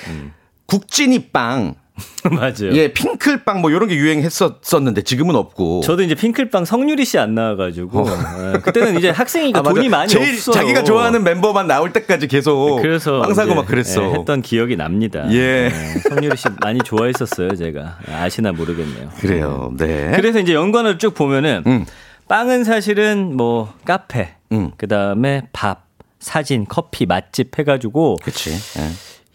[0.78, 1.74] 국진이 빵,
[2.30, 2.72] 맞아요.
[2.74, 5.80] 예 핑클 빵 뭐 이런 게 유행했었었는데 지금은 없고.
[5.80, 8.06] 저도 이제 핑클빵 성유리 씨 안 나와가지고
[8.54, 9.62] 예, 그때는 이제 학생이니까 어.
[9.62, 9.72] 아.
[9.74, 10.54] 돈이 많이 없어요.
[10.54, 14.04] 자기가 좋아하는 멤버만 나올 때까지 계속 그래서 빵 사고 막 그랬어.
[14.04, 15.26] 예, 했던 기억이 납니다.
[15.32, 15.70] 예.
[16.08, 17.98] 성유리 씨 많이 좋아했었어요, 제가.
[18.12, 19.08] 아시나 모르겠네요.
[19.18, 19.72] 그래요.
[19.76, 20.12] 네.
[20.14, 21.84] 그래서 이제 연관을 쭉 보면은 음.
[22.28, 24.70] 빵은 사실은 뭐 카페, 음.
[24.76, 25.86] 그 다음에 밥,
[26.20, 28.50] 사진, 커피, 맛집 해가지고 그렇지.
[28.50, 28.90] 예.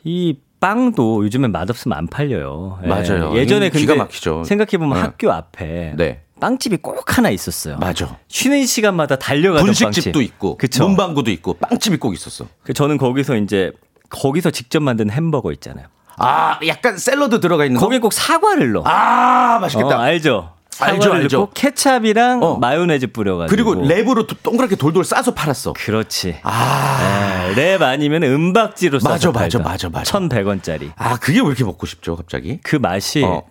[0.05, 2.79] 이 빵도 요즘엔 맛없으면 안 팔려요.
[2.83, 2.87] 예.
[2.87, 3.35] 맞아요.
[3.35, 4.45] 예전에 이거 근데 기가 막히죠.
[4.45, 5.01] 생각해 보면 네.
[5.01, 6.21] 학교 앞에 네.
[6.39, 7.77] 빵집이 꼭 하나 있었어요.
[7.79, 8.15] 맞아.
[8.29, 10.21] 쉬는 시간마다 달려가던 분식집도 빵집.
[10.21, 10.87] 있고 그쵸.
[10.87, 12.45] 문방구도 있고 빵집이 꼭 있었어.
[12.63, 13.73] 그 저는 거기서 이제
[14.09, 15.87] 거기서 직접 만든 햄버거 있잖아요.
[16.17, 17.85] 아, 약간 샐러드 들어가 있는 거.
[17.85, 18.83] 거기에 꼭 사과를 넣어.
[18.85, 19.99] 아, 어, 맛있겠다.
[19.99, 20.52] 알죠?
[20.81, 21.49] 알죠, 알죠.
[21.53, 22.57] 케찹이랑 어.
[22.57, 23.49] 마요네즈 뿌려가지고.
[23.49, 25.73] 그리고 랩으로 또 동그랗게 돌돌 싸서 팔았어.
[25.73, 26.37] 그렇지.
[26.43, 27.51] 아.
[27.55, 30.19] 네, 랩 아니면 은박지로 싸서 맞아, 맞아, 맞아, 맞아.
[30.19, 30.91] 1,100원짜리.
[30.95, 32.59] 아, 그게 왜 이렇게 먹고 싶죠, 갑자기?
[32.63, 33.43] 그 맛이 어.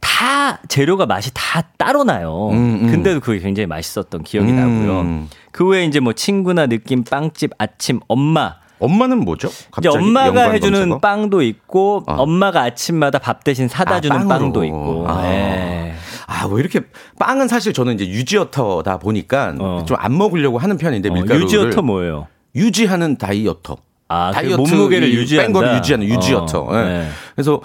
[0.00, 2.48] 다 재료가 맛이 다 따로 나요.
[2.52, 2.90] 음, 음.
[2.90, 4.56] 근데도 그게 굉장히 맛있었던 기억이 음.
[4.56, 5.28] 나고요.
[5.52, 9.48] 그 외에 이제 뭐 친구나 느낌 빵집 아침 엄마 엄마는 뭐죠?
[9.48, 10.98] 이제 갑자기 엄마가 해주는 검색어?
[11.00, 12.14] 빵도 있고 어.
[12.14, 14.28] 엄마가 아침마다 밥 대신 사다 아, 주는 빵으로.
[14.38, 15.04] 빵도 있고.
[15.06, 15.22] 아.
[15.26, 15.89] 예.
[16.30, 16.80] 아, 뭐 이렇게
[17.18, 19.84] 빵은 사실 저는 이제 유지어터다 보니까 어.
[19.86, 22.28] 좀안 먹으려고 하는 편인데 어, 밀가루를 유지어터 뭐예요?
[22.54, 23.76] 유지하는 다이어터.
[24.06, 25.46] 아, 그 다이어트 몸무게를 이 유지한다.
[25.46, 26.60] 뺀 거를 유지하는 유지어터.
[26.60, 26.82] 어, 예.
[26.84, 27.08] 네.
[27.34, 27.60] 그래서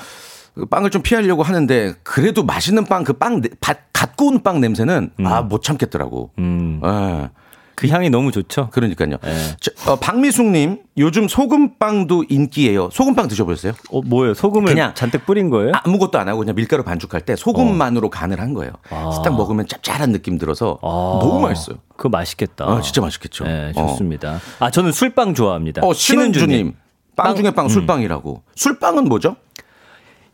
[0.56, 6.32] 그 빵을 좀 피하려고 하는데 그래도 맛있는 빵 그빵갓 구운 빵 냄새는 아못 참겠더라고.
[6.40, 6.82] 음.
[6.84, 7.30] 예.
[7.76, 8.70] 그 향이 너무 좋죠.
[8.72, 9.18] 그러니까요.
[9.22, 9.38] 네.
[9.60, 12.90] 저, 어, 박미숙님 요즘 소금빵도 인기예요.
[12.92, 13.74] 소금빵 드셔보셨어요?
[13.92, 14.34] 어, 뭐예요?
[14.34, 15.72] 소금을 그냥 잔뜩 뿌린 거예요?
[15.84, 18.72] 아무것도 안 하고 그냥 밀가루 반죽할 때 소금만으로 간을 한 거예요.
[18.90, 19.04] 아.
[19.06, 21.78] 그래서 딱 먹으면 짭짤한 느낌 들어서 아, 너무 맛있어요.
[21.98, 22.66] 그거 맛있겠다.
[22.66, 23.44] 아, 진짜 맛있겠죠.
[23.46, 23.88] 네, 어.
[23.88, 24.40] 좋습니다.
[24.60, 25.82] 아, 저는 술빵 좋아합니다.
[25.86, 26.74] 어, 신은주님.
[27.16, 28.44] 빵 빵- 중에 빵 술빵이라고.
[28.56, 29.36] 술빵은 뭐죠?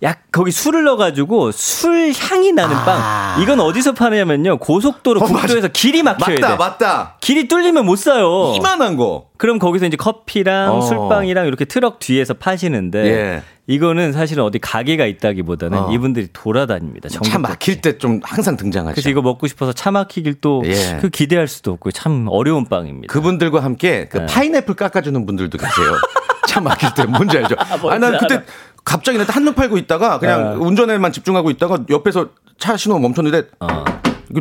[0.03, 3.39] 야, 거기 술을 넣어가지고 술 향이 나는 빵.
[3.43, 4.57] 이건 어디서 파냐면요.
[4.57, 5.23] 고속도로 아.
[5.23, 6.55] 어, 국도에서 길이 막혀야 맞다, 돼.
[6.57, 7.17] 맞다.
[7.21, 8.53] 길이 뚫리면 못 사요.
[8.55, 9.25] 이만한 거.
[9.37, 10.81] 그럼 거기서 이제 커피랑 어.
[10.81, 13.43] 술빵이랑 이렇게 트럭 뒤에서 파시는데 예.
[13.67, 15.91] 이거는 사실은 어디 가게가 있다기보다는 어.
[15.91, 17.07] 이분들이 돌아다닙니다.
[17.09, 17.37] 차.
[17.37, 18.95] 막힐 때 좀 항상 등장하죠.
[18.95, 20.97] 그래서 이거 먹고 싶어서 차 막히길 또 예.
[20.99, 23.11] 그 기대할 수도 없고 참 어려운 빵입니다.
[23.13, 24.25] 그분들과 함께 그 네.
[24.25, 25.95] 파인애플 깎아주는 분들도 계세요.
[26.47, 27.55] 차 막힐 때 뭔지 알죠?
[27.57, 28.43] 아, 뭔지 난 그때 알아.
[28.83, 30.65] 갑자기 나한테 한눈 팔고 있다가 그냥 네.
[30.65, 33.85] 운전에만 집중하고 있다가 옆에서 차 신호 멈췄는데 어.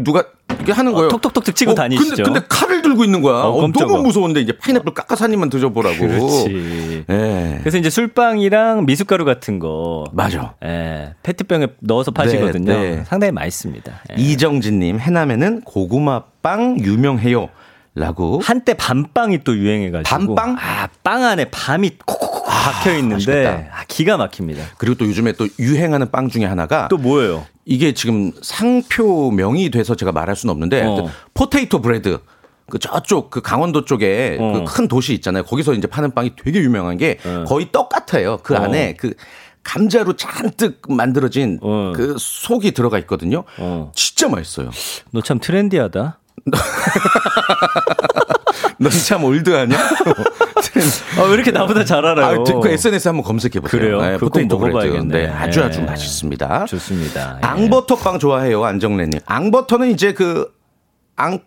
[0.03, 0.25] 누가
[0.55, 1.09] 이렇게 하는 거예요.
[1.09, 2.23] 톡톡톡톡 치고 다니시죠.
[2.23, 3.43] 근데, 근데 칼을 들고 있는 거야.
[3.43, 3.69] 어, 어.
[3.73, 5.99] 너무 무서운데 이제 파인애플 깎아서 한 입만 드셔보라고.
[5.99, 7.05] 그렇지.
[7.09, 7.59] 예.
[7.61, 10.05] 그래서 이제 술빵이랑 미숫가루 같은 거.
[10.13, 10.55] 맞아.
[10.65, 11.15] 예.
[11.23, 12.73] 페트병에 넣어서 파시거든요.
[12.73, 13.05] 네, 네.
[13.05, 13.93] 상당히 맛있습니다.
[14.13, 14.23] 예.
[14.23, 17.49] 이정진님 해남에는 고구마 빵 유명해요.
[17.95, 18.41] 라고.
[18.43, 20.35] 한때 밤빵이 또 유행해가지고.
[20.35, 20.57] 밤빵?
[20.61, 23.69] 아, 빵 안에 밤이 콕콕콕 박혀 있는데.
[23.73, 24.65] 아, 기가 막힙니다.
[24.79, 27.47] 그리고 또 요즘에 또 유행하는 빵 중에 하나가 또 뭐예요?
[27.65, 31.09] 이게 지금 상표명이 돼서 제가 말할 수는 없는데 어.
[31.35, 32.19] potato bread
[32.69, 34.65] 그 저쪽 그 강원도 쪽에 어.
[34.65, 35.45] 그큰 도시 있잖아요.
[35.45, 37.45] 거기서 이제 파는 빵이 되게 유명한 게 어.
[37.47, 38.39] 거의 떡 같아요.
[38.43, 38.59] 그 어.
[38.59, 39.15] 안에 그
[39.63, 41.93] 감자로 잔뜩 만들어진 어.
[41.95, 43.45] 그 속이 들어가 있거든요.
[43.59, 43.93] 어.
[43.95, 44.71] 진짜 맛있어요.
[45.11, 46.19] 너 참 trendy하다.
[48.79, 49.77] 넌 참 old하냐?
[51.19, 52.41] 아, 왜 이렇게 나보다 잘 알아요?
[52.47, 53.81] 아, 그 SNS 한번 검색해 보세요.
[53.99, 54.19] 그래요?
[54.19, 54.77] potato bread.
[54.77, 55.27] 먹어봐야겠네.
[55.27, 55.85] 네, 아주 아주 예.
[55.85, 56.65] 맛있습니다.
[56.67, 57.39] 좋습니다.
[57.43, 57.47] 예.
[57.47, 59.21] 앙버터빵 좋아해요, 안정래님.
[59.27, 60.53] 앙버터는 이제 그
[61.17, 61.39] 앙,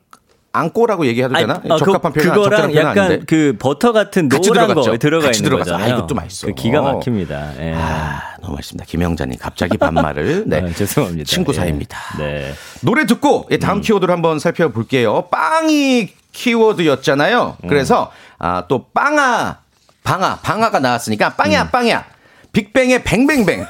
[0.55, 1.55] 앙꼬라고 얘기해도 되나?
[1.55, 3.25] 아니, 어, 적합한 그, 표현 그거랑 약간 아닌데.
[3.27, 4.91] 그 버터 같은 같이 노란 들어갔죠.
[4.91, 5.71] 거 들어가 같이 있는 들어가서.
[5.71, 5.93] 거잖아요.
[5.93, 6.47] 아, 이것도 맛있어.
[6.47, 6.93] 그 기가 어.
[6.93, 7.53] 막힙니다.
[7.59, 7.73] 예.
[7.75, 8.85] 아, 너무 맛있습니다.
[8.85, 10.43] 김영자님 갑자기 반말을.
[10.47, 10.61] 네.
[10.61, 11.23] 아, 죄송합니다.
[11.25, 11.57] 친구 예.
[11.57, 11.97] 사이입니다.
[12.19, 12.53] 네.
[12.81, 15.23] 노래 듣고 예, 다음 키워드를 한번 살펴볼게요.
[15.31, 17.57] 빵이 키워드였잖아요.
[17.67, 18.11] 그래서
[18.43, 19.59] 아, 또 빵아,
[20.03, 22.05] 방아, 방아가 나왔으니까 빵야, 빵야.
[22.51, 23.65] 빅뱅의 뱅뱅뱅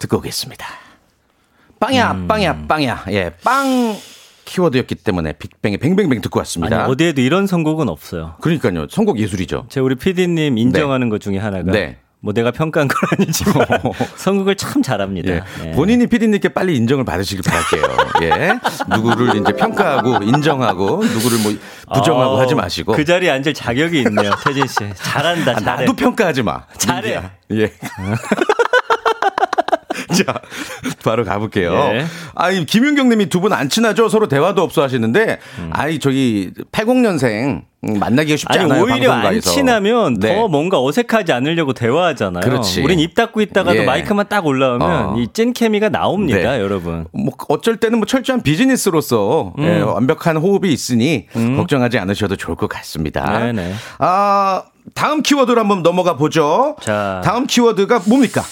[0.00, 0.66] 듣고 오겠습니다.
[1.78, 3.04] 빵야, 빵야, 빵야.
[3.10, 3.96] 예, 빵
[4.44, 6.82] 키워드였기 때문에 빅뱅의 뱅뱅뱅 듣고 왔습니다.
[6.82, 8.34] 아니, 어디에도 이런 선곡은 없어요.
[8.40, 8.88] 그러니까요.
[8.90, 9.66] 선곡 예술이죠.
[9.68, 11.98] 제 우리 PD님 인정하는 것 중에 하나가 네.
[12.24, 13.66] 뭐 내가 평가한 건 아니지만
[14.16, 15.32] 선곡을 참 잘합니다.
[15.32, 15.42] 예.
[15.66, 15.70] 예.
[15.72, 17.96] 본인이 피디님께 빨리 인정을 받으시길 바랄게요.
[18.22, 18.58] 예.
[18.96, 21.52] 누구를 이제 평가하고 인정하고 누구를 뭐
[21.92, 22.92] 부정하고 어, 하지 마시고.
[22.92, 24.76] 그 자리에 앉을 자격이 있네요, 태진 씨.
[24.94, 25.80] 잘한다, 아, 잘해.
[25.84, 26.62] 나도 평가하지 마.
[26.78, 27.20] 잘해.
[27.48, 27.66] 민기야.
[27.66, 27.72] 예.
[30.14, 30.40] 자,
[31.04, 31.72] 바로 가볼게요.
[31.92, 32.04] 예.
[32.34, 34.08] 아니, 김윤경 님이 두 분 안 친하죠?
[34.08, 35.38] 서로 대화도 없어 하시는데,
[35.70, 38.82] 아이, 저기, 80년생, 만나기가 쉽지 아니 않아요.
[38.84, 39.50] 오히려 안 방송가에서.
[39.50, 40.36] 친하면 네.
[40.36, 42.42] 더 뭔가 어색하지 않으려고 대화하잖아요.
[42.42, 42.80] 그렇지.
[42.82, 43.84] 우린 입 닫고 있다가도 예.
[43.84, 45.16] 마이크만 딱 올라오면 어.
[45.18, 46.60] 이찐 케미가 나옵니다, 네.
[46.60, 47.06] 여러분.
[47.12, 49.64] 뭐 어쩔 때는 뭐 철저한 비즈니스로서 음.
[49.64, 53.40] 예, 완벽한 호흡이 있으니 걱정하지 않으셔도 좋을 것 같습니다.
[53.40, 53.74] 네네.
[53.98, 54.62] 아
[54.94, 56.76] 다음 키워드로 한번 넘어가 보죠.
[56.82, 57.20] 자.
[57.24, 58.42] 다음 키워드가 뭡니까?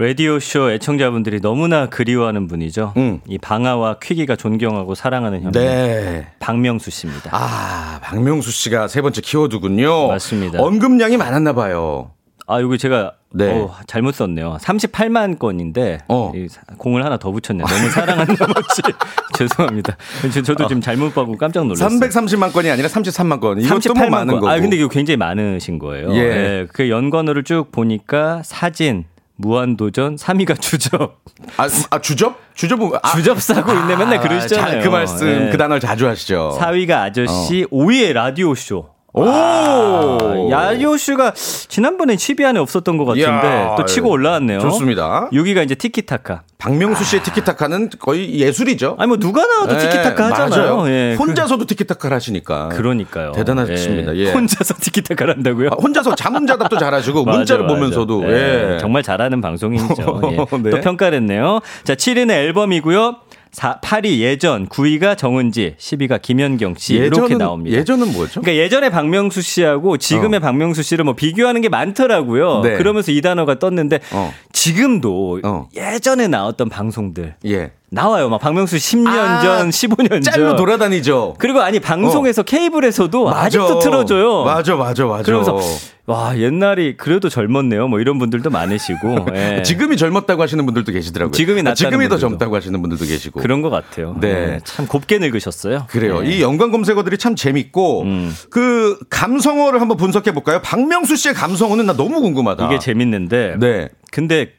[0.00, 2.92] 라디오쇼 애청자분들이 너무나 그리워하는 분이죠.
[2.96, 3.20] 음.
[3.26, 6.26] 이 방아와 퀴기가 존경하고 사랑하는 현대 네.
[6.38, 7.30] 박명수 씨입니다.
[7.32, 10.06] 아 박명수 씨가 세 번째 키워드군요.
[10.06, 10.62] 맞습니다.
[10.62, 12.12] 언급량이 많았나 봐요.
[12.46, 13.50] 아, 여기 제가 네.
[13.60, 14.56] 어, 잘못 썼네요.
[14.60, 16.32] 38만 건인데 어.
[16.78, 17.66] 공을 하나 더 붙였네요.
[17.66, 18.82] 너무 사랑하는 나머지
[19.36, 19.96] 죄송합니다.
[20.32, 21.88] 저- 저도 지금 잘못 보고 깜짝 놀랐어요.
[21.88, 23.60] 330만 건이 아니라 33만 건.
[23.60, 24.40] 이것도 뭐 38만 많은 건.
[24.40, 24.48] 거고.
[24.48, 26.14] 아, 근데 이거 굉장히 많으신 거예요.
[26.14, 26.18] 예.
[26.20, 26.66] 예.
[26.72, 29.04] 그 연관어를 쭉 보니까 사진,
[29.38, 31.20] 무한도전, 3위가 주접.
[31.56, 32.36] 아, 아, 주접?
[32.54, 33.96] 주접은 아, 주접 싸고 있네.
[33.96, 34.72] 맨날 그러시잖아요.
[34.72, 35.50] 잘그 말씀 예.
[35.50, 36.58] 그 단어를 자주 하시죠.
[36.60, 37.74] 4위가 아저씨, 어.
[37.74, 38.97] 5위에 라디오 쇼.
[39.14, 39.24] 오!
[39.24, 40.18] 아,
[40.50, 44.60] 라디오쇼가 지난번에 10위 안에 없었던 것 같은데 또 치고 올라왔네요.
[44.60, 45.28] 좋습니다.
[45.32, 46.42] 6위가 이제 티키타카.
[46.58, 48.96] 박명수 씨의 티키타카는 거의 예술이죠.
[48.98, 50.88] 아니 뭐 누가 나와도 예, 티키타카 하잖아요.
[50.88, 52.68] 예, 혼자서도 티키타카를 하시니까.
[52.70, 54.14] 그, 러니까요 대단하십니다.
[54.16, 54.32] 예.
[54.32, 55.68] 혼자서 티키타카를 한다고요?
[55.68, 57.74] 아, 혼자서 자문자답도 잘하시고 맞아, 문자를 맞아.
[57.74, 58.78] 보면서도 예, 예.
[58.78, 60.20] 정말 잘하는 방송인이죠.
[60.32, 60.36] 예.
[60.58, 60.70] 네.
[60.70, 61.60] 또 평가를 했네요.
[61.84, 63.16] 자, 7위는 앨범이고요.
[63.58, 67.76] 4, 8위 예전, 9위가 정은지, 10위가 김현경 씨 이렇게 나옵니다.
[67.76, 68.40] 예전은 뭐죠?
[68.40, 72.60] 그러니까 예전에 박명수 씨하고 지금의 박명수 씨를 뭐 비교하는 게 많더라고요.
[72.62, 72.76] 네.
[72.76, 74.32] 그러면서 이 단어가 떴는데 어.
[74.52, 75.68] 지금도 어.
[75.74, 77.72] 예전에 나왔던 방송들 예.
[77.90, 78.28] 나와요.
[78.28, 80.56] 막 박명수 10년 아, 전, 15년 짤로 전.
[80.56, 81.36] 돌아다니죠.
[81.38, 83.40] 그리고 아니 방송에서 케이블에서도 맞아.
[83.40, 84.44] 아직도 틀어줘요.
[84.44, 85.22] 맞아, 맞아, 맞아.
[85.22, 85.58] 그러면서
[86.04, 87.88] 와 옛날이 그래도 젊었네요.
[87.88, 89.62] 뭐 이런 분들도 많으시고 예.
[89.62, 91.32] 지금이 젊었다고 하시는 분들도 계시더라고요.
[91.32, 92.18] 지금이 낫다는 지금이 더 분들도.
[92.20, 93.40] 젊다고 하시는 분들도 계시고.
[93.40, 94.16] 그런 것 같아요.
[94.20, 94.28] 네.
[94.28, 95.86] 예, 참 곱게 늙으셨어요.
[95.88, 96.22] 그래요.
[96.26, 96.28] 예.
[96.30, 98.34] 이 연관 검색어들이 참 재밌고 음.
[98.50, 100.60] 그 감성어를 한번 분석해 볼까요?
[100.62, 102.66] 박명수 씨의 감성어는 나 너무 궁금하다.
[102.66, 103.88] 이게 재밌는데 네.
[104.12, 104.52] 근데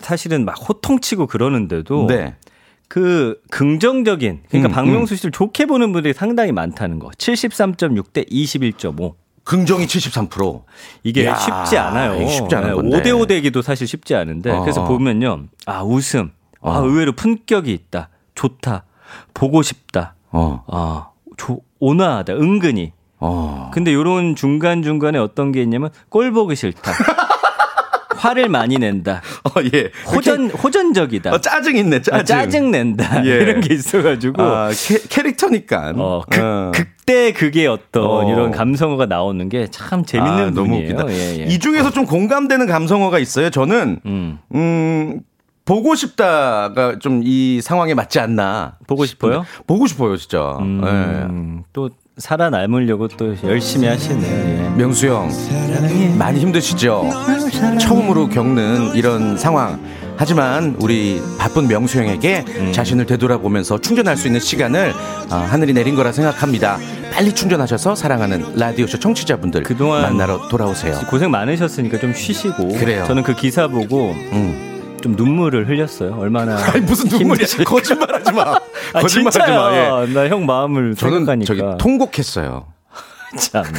[0.00, 2.34] 사실은 막 호통치고 그러는데도 네.
[2.92, 7.08] 그 긍정적인 그러니까 음, 박명수 씨를 좋게 보는 분들이 상당히 많다는 거.
[7.08, 9.14] 73.6 대 21.5.
[9.44, 10.62] 긍정이 73%.
[11.02, 12.28] 이게 이야, 쉽지 않아요.
[12.28, 13.00] 쉽지 않은 건데.
[13.00, 14.88] 5대 5 대기도 사실 쉽지 않은데 어, 그래서 어.
[14.88, 15.44] 보면요.
[15.64, 16.32] 아, 웃음.
[16.60, 16.84] 아, 어.
[16.84, 18.10] 의외로 품격이 있다.
[18.34, 18.84] 좋다.
[19.32, 20.14] 보고 싶다.
[20.30, 20.62] 어.
[20.68, 22.34] 아, 조, 온화하다.
[22.34, 22.92] 은근히.
[23.20, 23.70] 어.
[23.72, 26.92] 근데 요런 중간중간에 어떤 게 있냐면 꼴 보기 싫다.
[28.22, 29.20] 화를 많이 낸다.
[29.44, 29.90] 어, 예.
[30.12, 31.32] 호전 호전적이다.
[31.32, 32.14] 어, 짜증 있네, 짜증.
[32.14, 33.26] 아, 짜증 낸다.
[33.26, 33.30] 예.
[33.30, 34.70] 이런 게 있어가지고 아,
[35.10, 38.30] 캐, 릭터니까 어, 극, 극대 극의 어떤 어.
[38.30, 40.94] 이런 감성어가 나오는 게 참 재밌는 아, 너무 분이에요.
[40.94, 41.10] 웃기다.
[41.12, 41.44] 예, 예.
[41.46, 43.50] 이 중에서 좀 공감되는 감성어가 있어요.
[43.50, 44.38] 저는 음.
[44.54, 45.20] 음,
[45.64, 48.76] 보고 싶다가 좀 이 상황에 맞지 않나.
[48.86, 49.44] 보고 싶어요?
[49.44, 49.64] 싶은데.
[49.66, 50.56] 보고 싶어요, 진짜.
[50.60, 50.64] 예.
[50.64, 51.90] 음, 또
[52.22, 54.22] 살아남으려고 또 열심히 하시네.
[54.22, 54.76] 예.
[54.76, 55.28] 명수 형,
[56.16, 57.10] 많이 힘드시죠?
[57.80, 59.80] 처음으로 겪는 이런 상황.
[60.16, 62.72] 하지만 우리 바쁜 명수 형에게 음.
[62.72, 64.92] 자신을 되돌아보면서 충전할 수 있는 시간을
[65.30, 66.78] 아, 하늘이 내린 거라 생각합니다.
[67.12, 71.00] 빨리 충전하셔서 사랑하는 라디오쇼 청취자분들 그동안 만나러 돌아오세요.
[71.10, 72.68] 고생 많으셨으니까 좀 쉬시고.
[72.68, 73.04] 그래요.
[73.04, 74.71] 저는 그 기사 보고 음.
[75.02, 76.16] 좀 눈물을 흘렸어요.
[76.18, 76.56] 얼마나.
[76.72, 77.46] 아니 무슨 눈물이야?
[77.64, 78.42] 거짓말하지 마.
[78.94, 79.46] 아, 거짓말하지 마.
[79.46, 80.06] 예.
[80.06, 80.06] 진짜요.
[80.14, 81.46] 나형 마음을 저는 생각하니까.
[81.46, 82.66] 저기 통곡했어요.
[83.38, 83.70] 참나.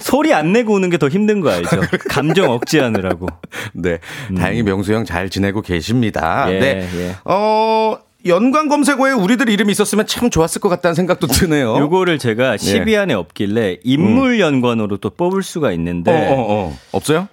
[0.00, 1.80] 소리 안 내고 우는 게 더 힘든 거 알죠?
[2.10, 3.26] 감정 억제하느라고.
[3.72, 3.98] 네,
[4.36, 6.46] 다행히 명수 형 잘 지내고 계십니다.
[6.46, 6.52] 음.
[6.52, 7.16] 예, 네, 예.
[7.24, 11.76] 어 연관 검색어에 우리들 이름이 있었으면 참 좋았을 것 같다는 생각도 드네요.
[11.78, 16.78] 요거를 제가 10위 안에 없길래 인물 연관으로 또 뽑을 수가 있는데 어, 어, 어.
[16.92, 17.28] 없어요?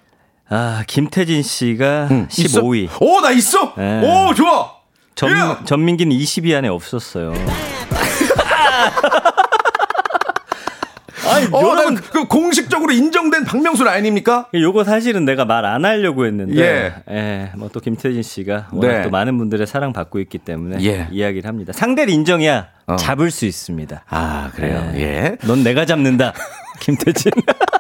[0.54, 2.62] 아 김태진 씨가 응, 있어?
[2.62, 3.74] 15위, 오, 나 있어.
[3.78, 4.02] 예.
[4.04, 4.74] 오, 좋아.
[5.16, 5.66] 전, 예.
[5.66, 7.34] 전민기는 20위 안에 없었어요.
[11.24, 14.48] 아 어, 난그 공식적으로 인정된 박명수 라인입니까?
[14.54, 16.94] 요거 사실은 내가 말 안 하려고 했는데, 예.
[17.10, 19.02] 예, 뭐또 김태진 씨가 워낙 네.
[19.04, 21.08] 또 많은 분들의 사랑 받고 있기 때문에 예.
[21.12, 21.72] 이야기를 합니다.
[21.74, 22.96] 상대를 인정해야 어.
[22.98, 24.04] 잡을 수 있습니다.
[24.10, 24.92] 아, 그래요.
[24.96, 25.38] 예.
[25.44, 26.34] 넌 내가 잡는다,
[26.82, 27.32] 김태진.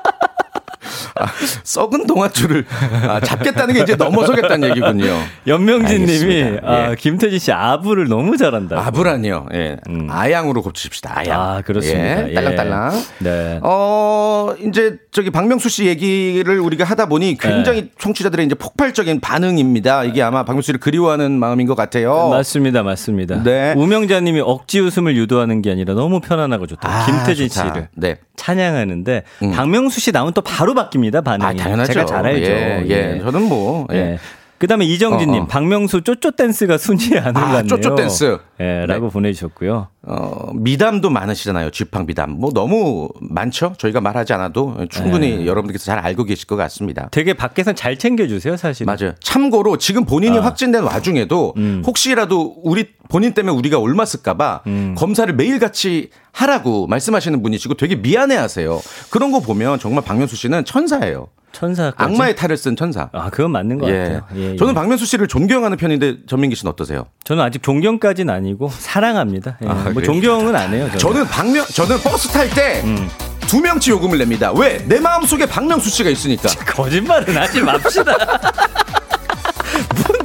[1.63, 2.65] 썩은 동아줄을
[3.07, 5.13] 아, 잡겠다는 게 이제 넘어서겠다는 얘기군요.
[5.47, 6.11] 연명진 님이
[6.43, 6.67] 알겠습니다.
[6.67, 6.95] 아, 예.
[6.95, 8.79] 김태진 씨 아부를 너무 잘한다.
[8.85, 9.47] 아부라니요.
[9.53, 9.77] 예.
[10.09, 11.19] 아양으로 고칩시다.
[11.19, 11.39] 아양.
[11.39, 11.45] 음.
[11.45, 12.29] 아, 그렇습니다.
[12.29, 12.33] 예.
[12.33, 12.93] 딸랑딸랑.
[12.95, 13.23] 예.
[13.23, 13.59] 네.
[13.63, 17.89] 어, 이제 저기 박명수 씨 얘기를 우리가 하다 보니 굉장히 네.
[17.99, 20.03] 청취자들의 이제 폭발적인 반응입니다.
[20.05, 22.29] 이게 아마 박명수 씨를 그리워하는 마음인 것 같아요.
[22.29, 23.35] 맞습니다, 맞습니다.
[23.35, 23.43] 어.
[23.43, 23.73] 네.
[23.75, 26.89] 우명자 님이 억지 웃음을 유도하는 게 아니라 너무 편안하고 좋다.
[26.89, 27.67] 아, 김태진 좋다.
[27.67, 28.17] 씨를 네.
[28.35, 31.59] 찬양하는데 박명수 씨 나오면 또 바로 바뀝니다 반응이.
[31.59, 31.91] 아, 당연하죠.
[31.93, 32.51] 제가 잘 알죠.
[32.51, 33.19] 예, 예.
[33.21, 34.17] 저는 뭐, 예.
[34.61, 34.67] 예.
[34.67, 35.47] 그다음에 이정진님 어, 어.
[35.47, 37.67] 박명수 쪼쪼 댄스가 순위에 안 아, 올랐네요.
[37.67, 38.37] 쪼쪼 댄스.
[38.59, 39.11] 예, 라고 네.
[39.11, 39.87] 보내주셨고요.
[40.03, 41.71] 어, 미담도 많으시잖아요.
[41.71, 42.31] 쥐팡 미담.
[42.31, 43.73] 뭐 너무 많죠?
[43.77, 45.45] 저희가 말하지 않아도 충분히 네.
[45.45, 47.09] 여러분들께서 잘 알고 계실 것 같습니다.
[47.11, 48.85] 되게 밖에선 잘 챙겨주세요 사실.
[48.85, 49.13] 맞아요.
[49.19, 50.43] 참고로 지금 본인이 아.
[50.43, 51.81] 확진된 와중에도 음.
[51.85, 54.95] 혹시라도 우리 본인 때문에 우리가 옮았을까봐 음.
[54.97, 58.79] 검사를 매일 같이 하라고 말씀하시는 분이시고 되게 미안해하세요.
[59.09, 61.27] 그런 거 보면 정말 박명수 씨는 천사예요.
[61.51, 62.13] 천사까지.
[62.13, 63.09] 악마의 탈을 쓴 천사.
[63.13, 63.97] 아 그건 맞는 것 예.
[63.99, 64.21] 같아요.
[64.35, 64.55] 예, 예.
[64.57, 67.05] 저는 박명수 씨를 존경하는 편인데 전민기 씨는 어떠세요?
[67.23, 69.57] 저는 아직 존경까지는 아니고 사랑합니다.
[69.63, 69.67] 예.
[69.67, 70.03] 아, 뭐 그래요?
[70.05, 70.85] 존경은 안 해요.
[70.97, 70.99] 저는.
[70.99, 73.61] 저는 박명 저는 버스 탈때두 음.
[73.63, 74.51] 명치 요금을 냅니다.
[74.53, 74.77] 왜?
[74.87, 76.49] 내 마음속에 박명수 씨가 있으니까.
[76.73, 78.15] 거짓말은 하지 맙시다.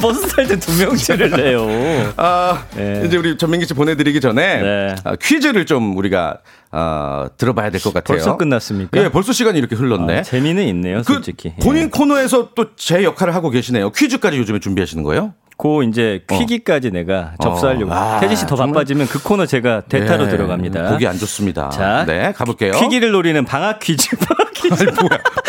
[0.00, 1.66] 뭔 버스 탈 때 두 명째를 내요.
[2.16, 3.02] 아, 네.
[3.06, 4.94] 이제 우리 전민기 씨 보내드리기 전에 네.
[5.04, 6.38] 아, 퀴즈를 좀 우리가
[6.72, 8.16] 어, 들어봐야 될 것 같아요.
[8.18, 9.02] 벌써 끝났습니까?
[9.02, 10.18] 예, 벌써 시간이 이렇게 흘렀네.
[10.18, 11.54] 아, 재미는 있네요, 그 솔직히.
[11.62, 11.88] 본인 예.
[11.88, 13.90] 코너에서 또 제 역할을 하고 계시네요.
[13.90, 15.32] 퀴즈까지 요즘에 준비하시는 거예요?
[15.58, 17.92] 고 이제 퀴기까지 내가 접수하려고.
[17.92, 20.90] 아, 태진 씨 더 바빠지면 그 코너 제가 대타로 네, 들어갑니다.
[20.90, 21.70] 보기 안 좋습니다.
[21.70, 22.72] 자, 네, 가볼게요.
[22.72, 24.10] 퀴기를 노리는 방학 퀴즈.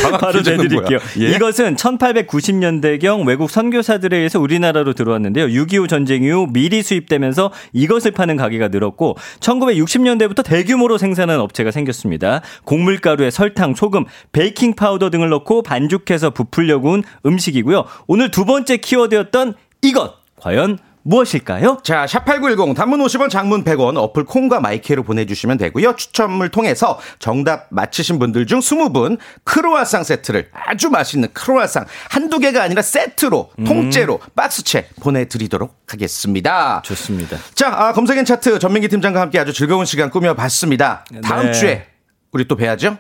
[0.02, 1.00] 방학 바로 내드릴게요.
[1.20, 1.30] 예?
[1.32, 5.48] 이것은 1890년대경 외국 선교사들에 의해서 우리나라로 들어왔는데요.
[5.48, 12.42] 6.25 전쟁 이후 밀이 수입되면서 이것을 파는 가게가 늘었고 1960년대부터 대규모로 생산하는 업체가 생겼습니다.
[12.66, 17.86] 곡물가루에 설탕, 소금, 베이킹 파우더 등을 넣고 반죽해서 부풀려 구운 음식이고요.
[18.08, 19.56] 오늘 두 번째 키워드였던
[19.88, 21.78] 이것 과연 무엇일까요?
[21.84, 25.96] 자, 샵8910 단문 50원, 장문 100원 어플 콩과 마이K로 보내주시면 되고요.
[25.96, 32.82] 추첨을 통해서 정답 맞히신 분들 중 20분 크로아상 세트를 아주 맛있는 크로아상 한두 개가 아니라
[32.82, 36.82] 세트로 통째로 박스채 보내드리도록 하겠습니다.
[36.84, 37.38] 좋습니다.
[37.56, 41.06] 자, 아, 검색엔 차트 전민기 팀장과 함께 아주 즐거운 시간 꾸며봤습니다.
[41.24, 41.52] 다음 네.
[41.54, 41.88] 주에
[42.34, 42.98] 우리 또 뵈야죠?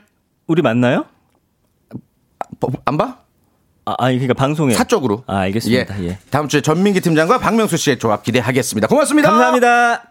[0.48, 1.06] 우리 만나요?
[2.62, 3.18] 뭐, 안 봐?
[3.88, 5.24] 아, 아니 그러니까 방송에 사적으로.
[5.28, 6.04] 아, 알겠습니다.
[6.04, 6.18] 예.
[6.30, 8.86] 다음 주에 전민기 팀장과 박명수 씨의 조합 기대하겠습니다.
[8.90, 9.30] 고맙습니다.
[9.30, 10.04] 감사합니다.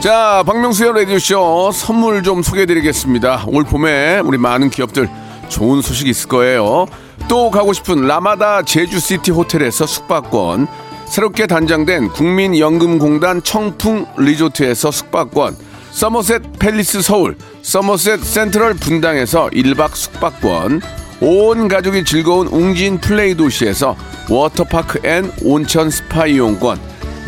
[0.00, 3.44] 자, 박명수의 라디오쇼 선물 좀 소개해드리겠습니다.
[3.48, 5.10] 올 봄에 우리 많은 기업들
[5.50, 6.86] 좋은 소식 있을 거예요.
[7.28, 10.68] 또 가고 싶은 라마다 제주시티 호텔에서 숙박권,
[11.04, 15.56] 새롭게 단장된 국민연금공단 청풍 리조트에서 숙박권,
[15.90, 20.80] 서머셋 팰리스 서울, 서머셋 센트럴 분당에서 1박 숙박권,
[21.20, 23.96] 온 가족이 즐거운 웅진 플레이 도시에서
[24.30, 26.78] 워터파크 and 온천 스파 이용권,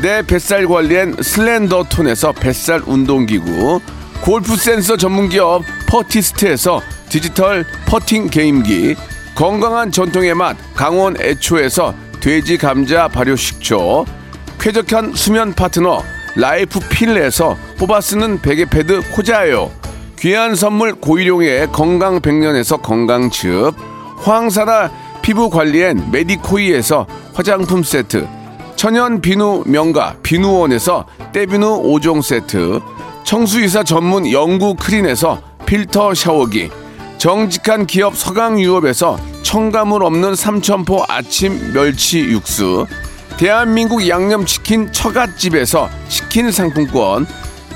[0.02, 3.80] 내 뱃살 관리엔 슬렌더 톤에서 뱃살 운동기구,
[4.22, 8.94] 골프 센서 전문기업 퍼티스트에서 디지털 퍼팅 게임기,
[9.34, 14.06] 건강한 전통의 맛 강원 애초에서 돼지 감자 발효 식초,
[14.58, 16.02] 쾌적한 수면 파트너
[16.36, 19.72] 라이프 필에서 뽑아 쓰는 베개 패드 코자요,
[20.20, 23.74] 귀한 선물 고일용의 건강 백년에서 건강즙,
[24.18, 24.90] 황사라
[25.22, 28.28] 피부 관리엔 메디코이에서 화장품 세트,
[28.76, 32.80] 천연 비누 명가 비누원에서 때비누 5종 세트
[33.24, 36.68] 청수이사 전문 영구 크린에서 필터 샤워기
[37.16, 42.86] 정직한 기업 서강유업에서 청가물 없는 삼천포 아침 멸치 육수
[43.38, 47.26] 대한민국 양념치킨 처갓집에서 치킨 상품권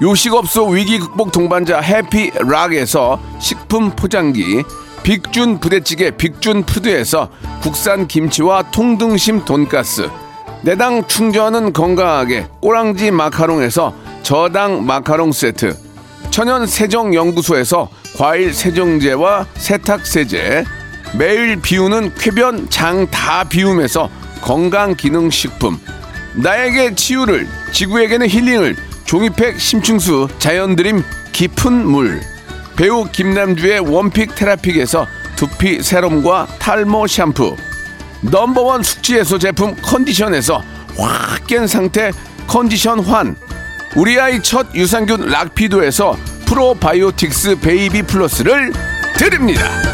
[0.00, 4.62] 요식업소 위기 극복 동반자 해피락에서 식품 포장기
[5.02, 7.30] 빅준 부대찌개 빅준 푸드에서
[7.62, 10.08] 국산 김치와 통등심 돈가스
[10.62, 15.76] 내당 충전은 건강하게 꼬랑지 마카롱에서 저당 마카롱 세트
[16.30, 20.64] 천연 세정 연구소에서 과일 세정제와 세탁 세제,
[21.16, 24.10] 매일 비우는 쾌변 장 다 비움에서
[24.42, 25.78] 건강 기능 식품,
[26.34, 28.76] 나에게 치유를, 지구에게는 힐링을,
[29.08, 31.02] 종이팩 심층수 자연드림
[31.32, 32.20] 깊은 물,
[32.76, 37.56] 배우 김남주의 one pick 테라픽에서 두피 세럼과 탈모 샴푸,
[38.20, 40.62] number one 숙취해소 제품 컨디션에서
[40.98, 42.12] 확 깬 상태
[42.46, 43.34] 컨디션 환,
[43.96, 48.74] 우리 아이 첫 유산균 락피도에서 프로바이오틱스 베이비 플러스를
[49.16, 49.87] 드립니다.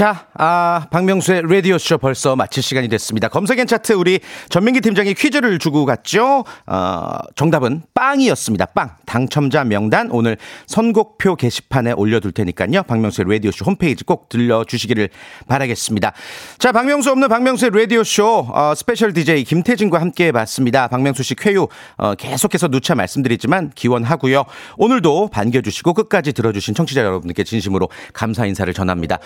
[0.00, 3.28] 자, 아, 박명수의 라디오쇼 벌써 마칠 시간이 됐습니다.
[3.28, 6.42] 검색엔 차트 우리 전민기 팀장이 퀴즈를 주고 갔죠?
[6.66, 8.64] 어, 정답은 빵이었습니다.
[8.74, 8.96] 빵.
[9.04, 12.84] 당첨자 명단 오늘 선곡표 게시판에 올려둘 테니까요.
[12.84, 15.10] 박명수의 라디오쇼 홈페이지 꼭 들려주시기를
[15.48, 16.14] 바라겠습니다.
[16.56, 20.88] 자, 박명수 없는 박명수의 라디오쇼 어, special DJ 김태진과 함께 해봤습니다.
[20.88, 24.44] 박명수 씨 쾌유 어, 계속해서 누차 말씀드리지만 기원하고요.
[24.78, 29.18] 오늘도 반겨주시고 끝까지 들어주신 청취자 여러분께 진심으로 감사 인사를 전합니다.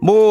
[0.00, 0.21] 뭐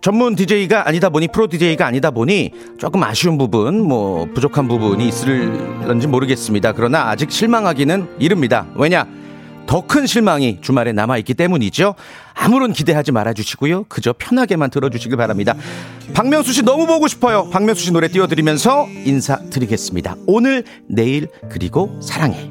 [0.00, 6.08] 전문 DJ가 아니다 보니 프로 DJ가 아니다 보니 조금 아쉬운 부분 뭐 부족한 부분이 있을런지
[6.08, 6.72] 모르겠습니다.
[6.72, 8.66] 그러나 아직 실망하기는 이릅니다.
[8.76, 9.06] 왜냐?
[9.66, 11.94] 더 큰 실망이 주말에 남아 있기 때문이죠.
[12.34, 13.84] 아무런 기대하지 말아 주시고요.
[13.88, 15.54] 그저 편하게만 들어 주시길 바랍니다.
[16.14, 17.48] 박명수 씨 너무 보고 싶어요.
[17.50, 20.16] 박명수 씨 노래 띄워 드리면서 인사드리겠습니다.
[20.26, 22.50] 오늘, 내일, 그리고 사랑해.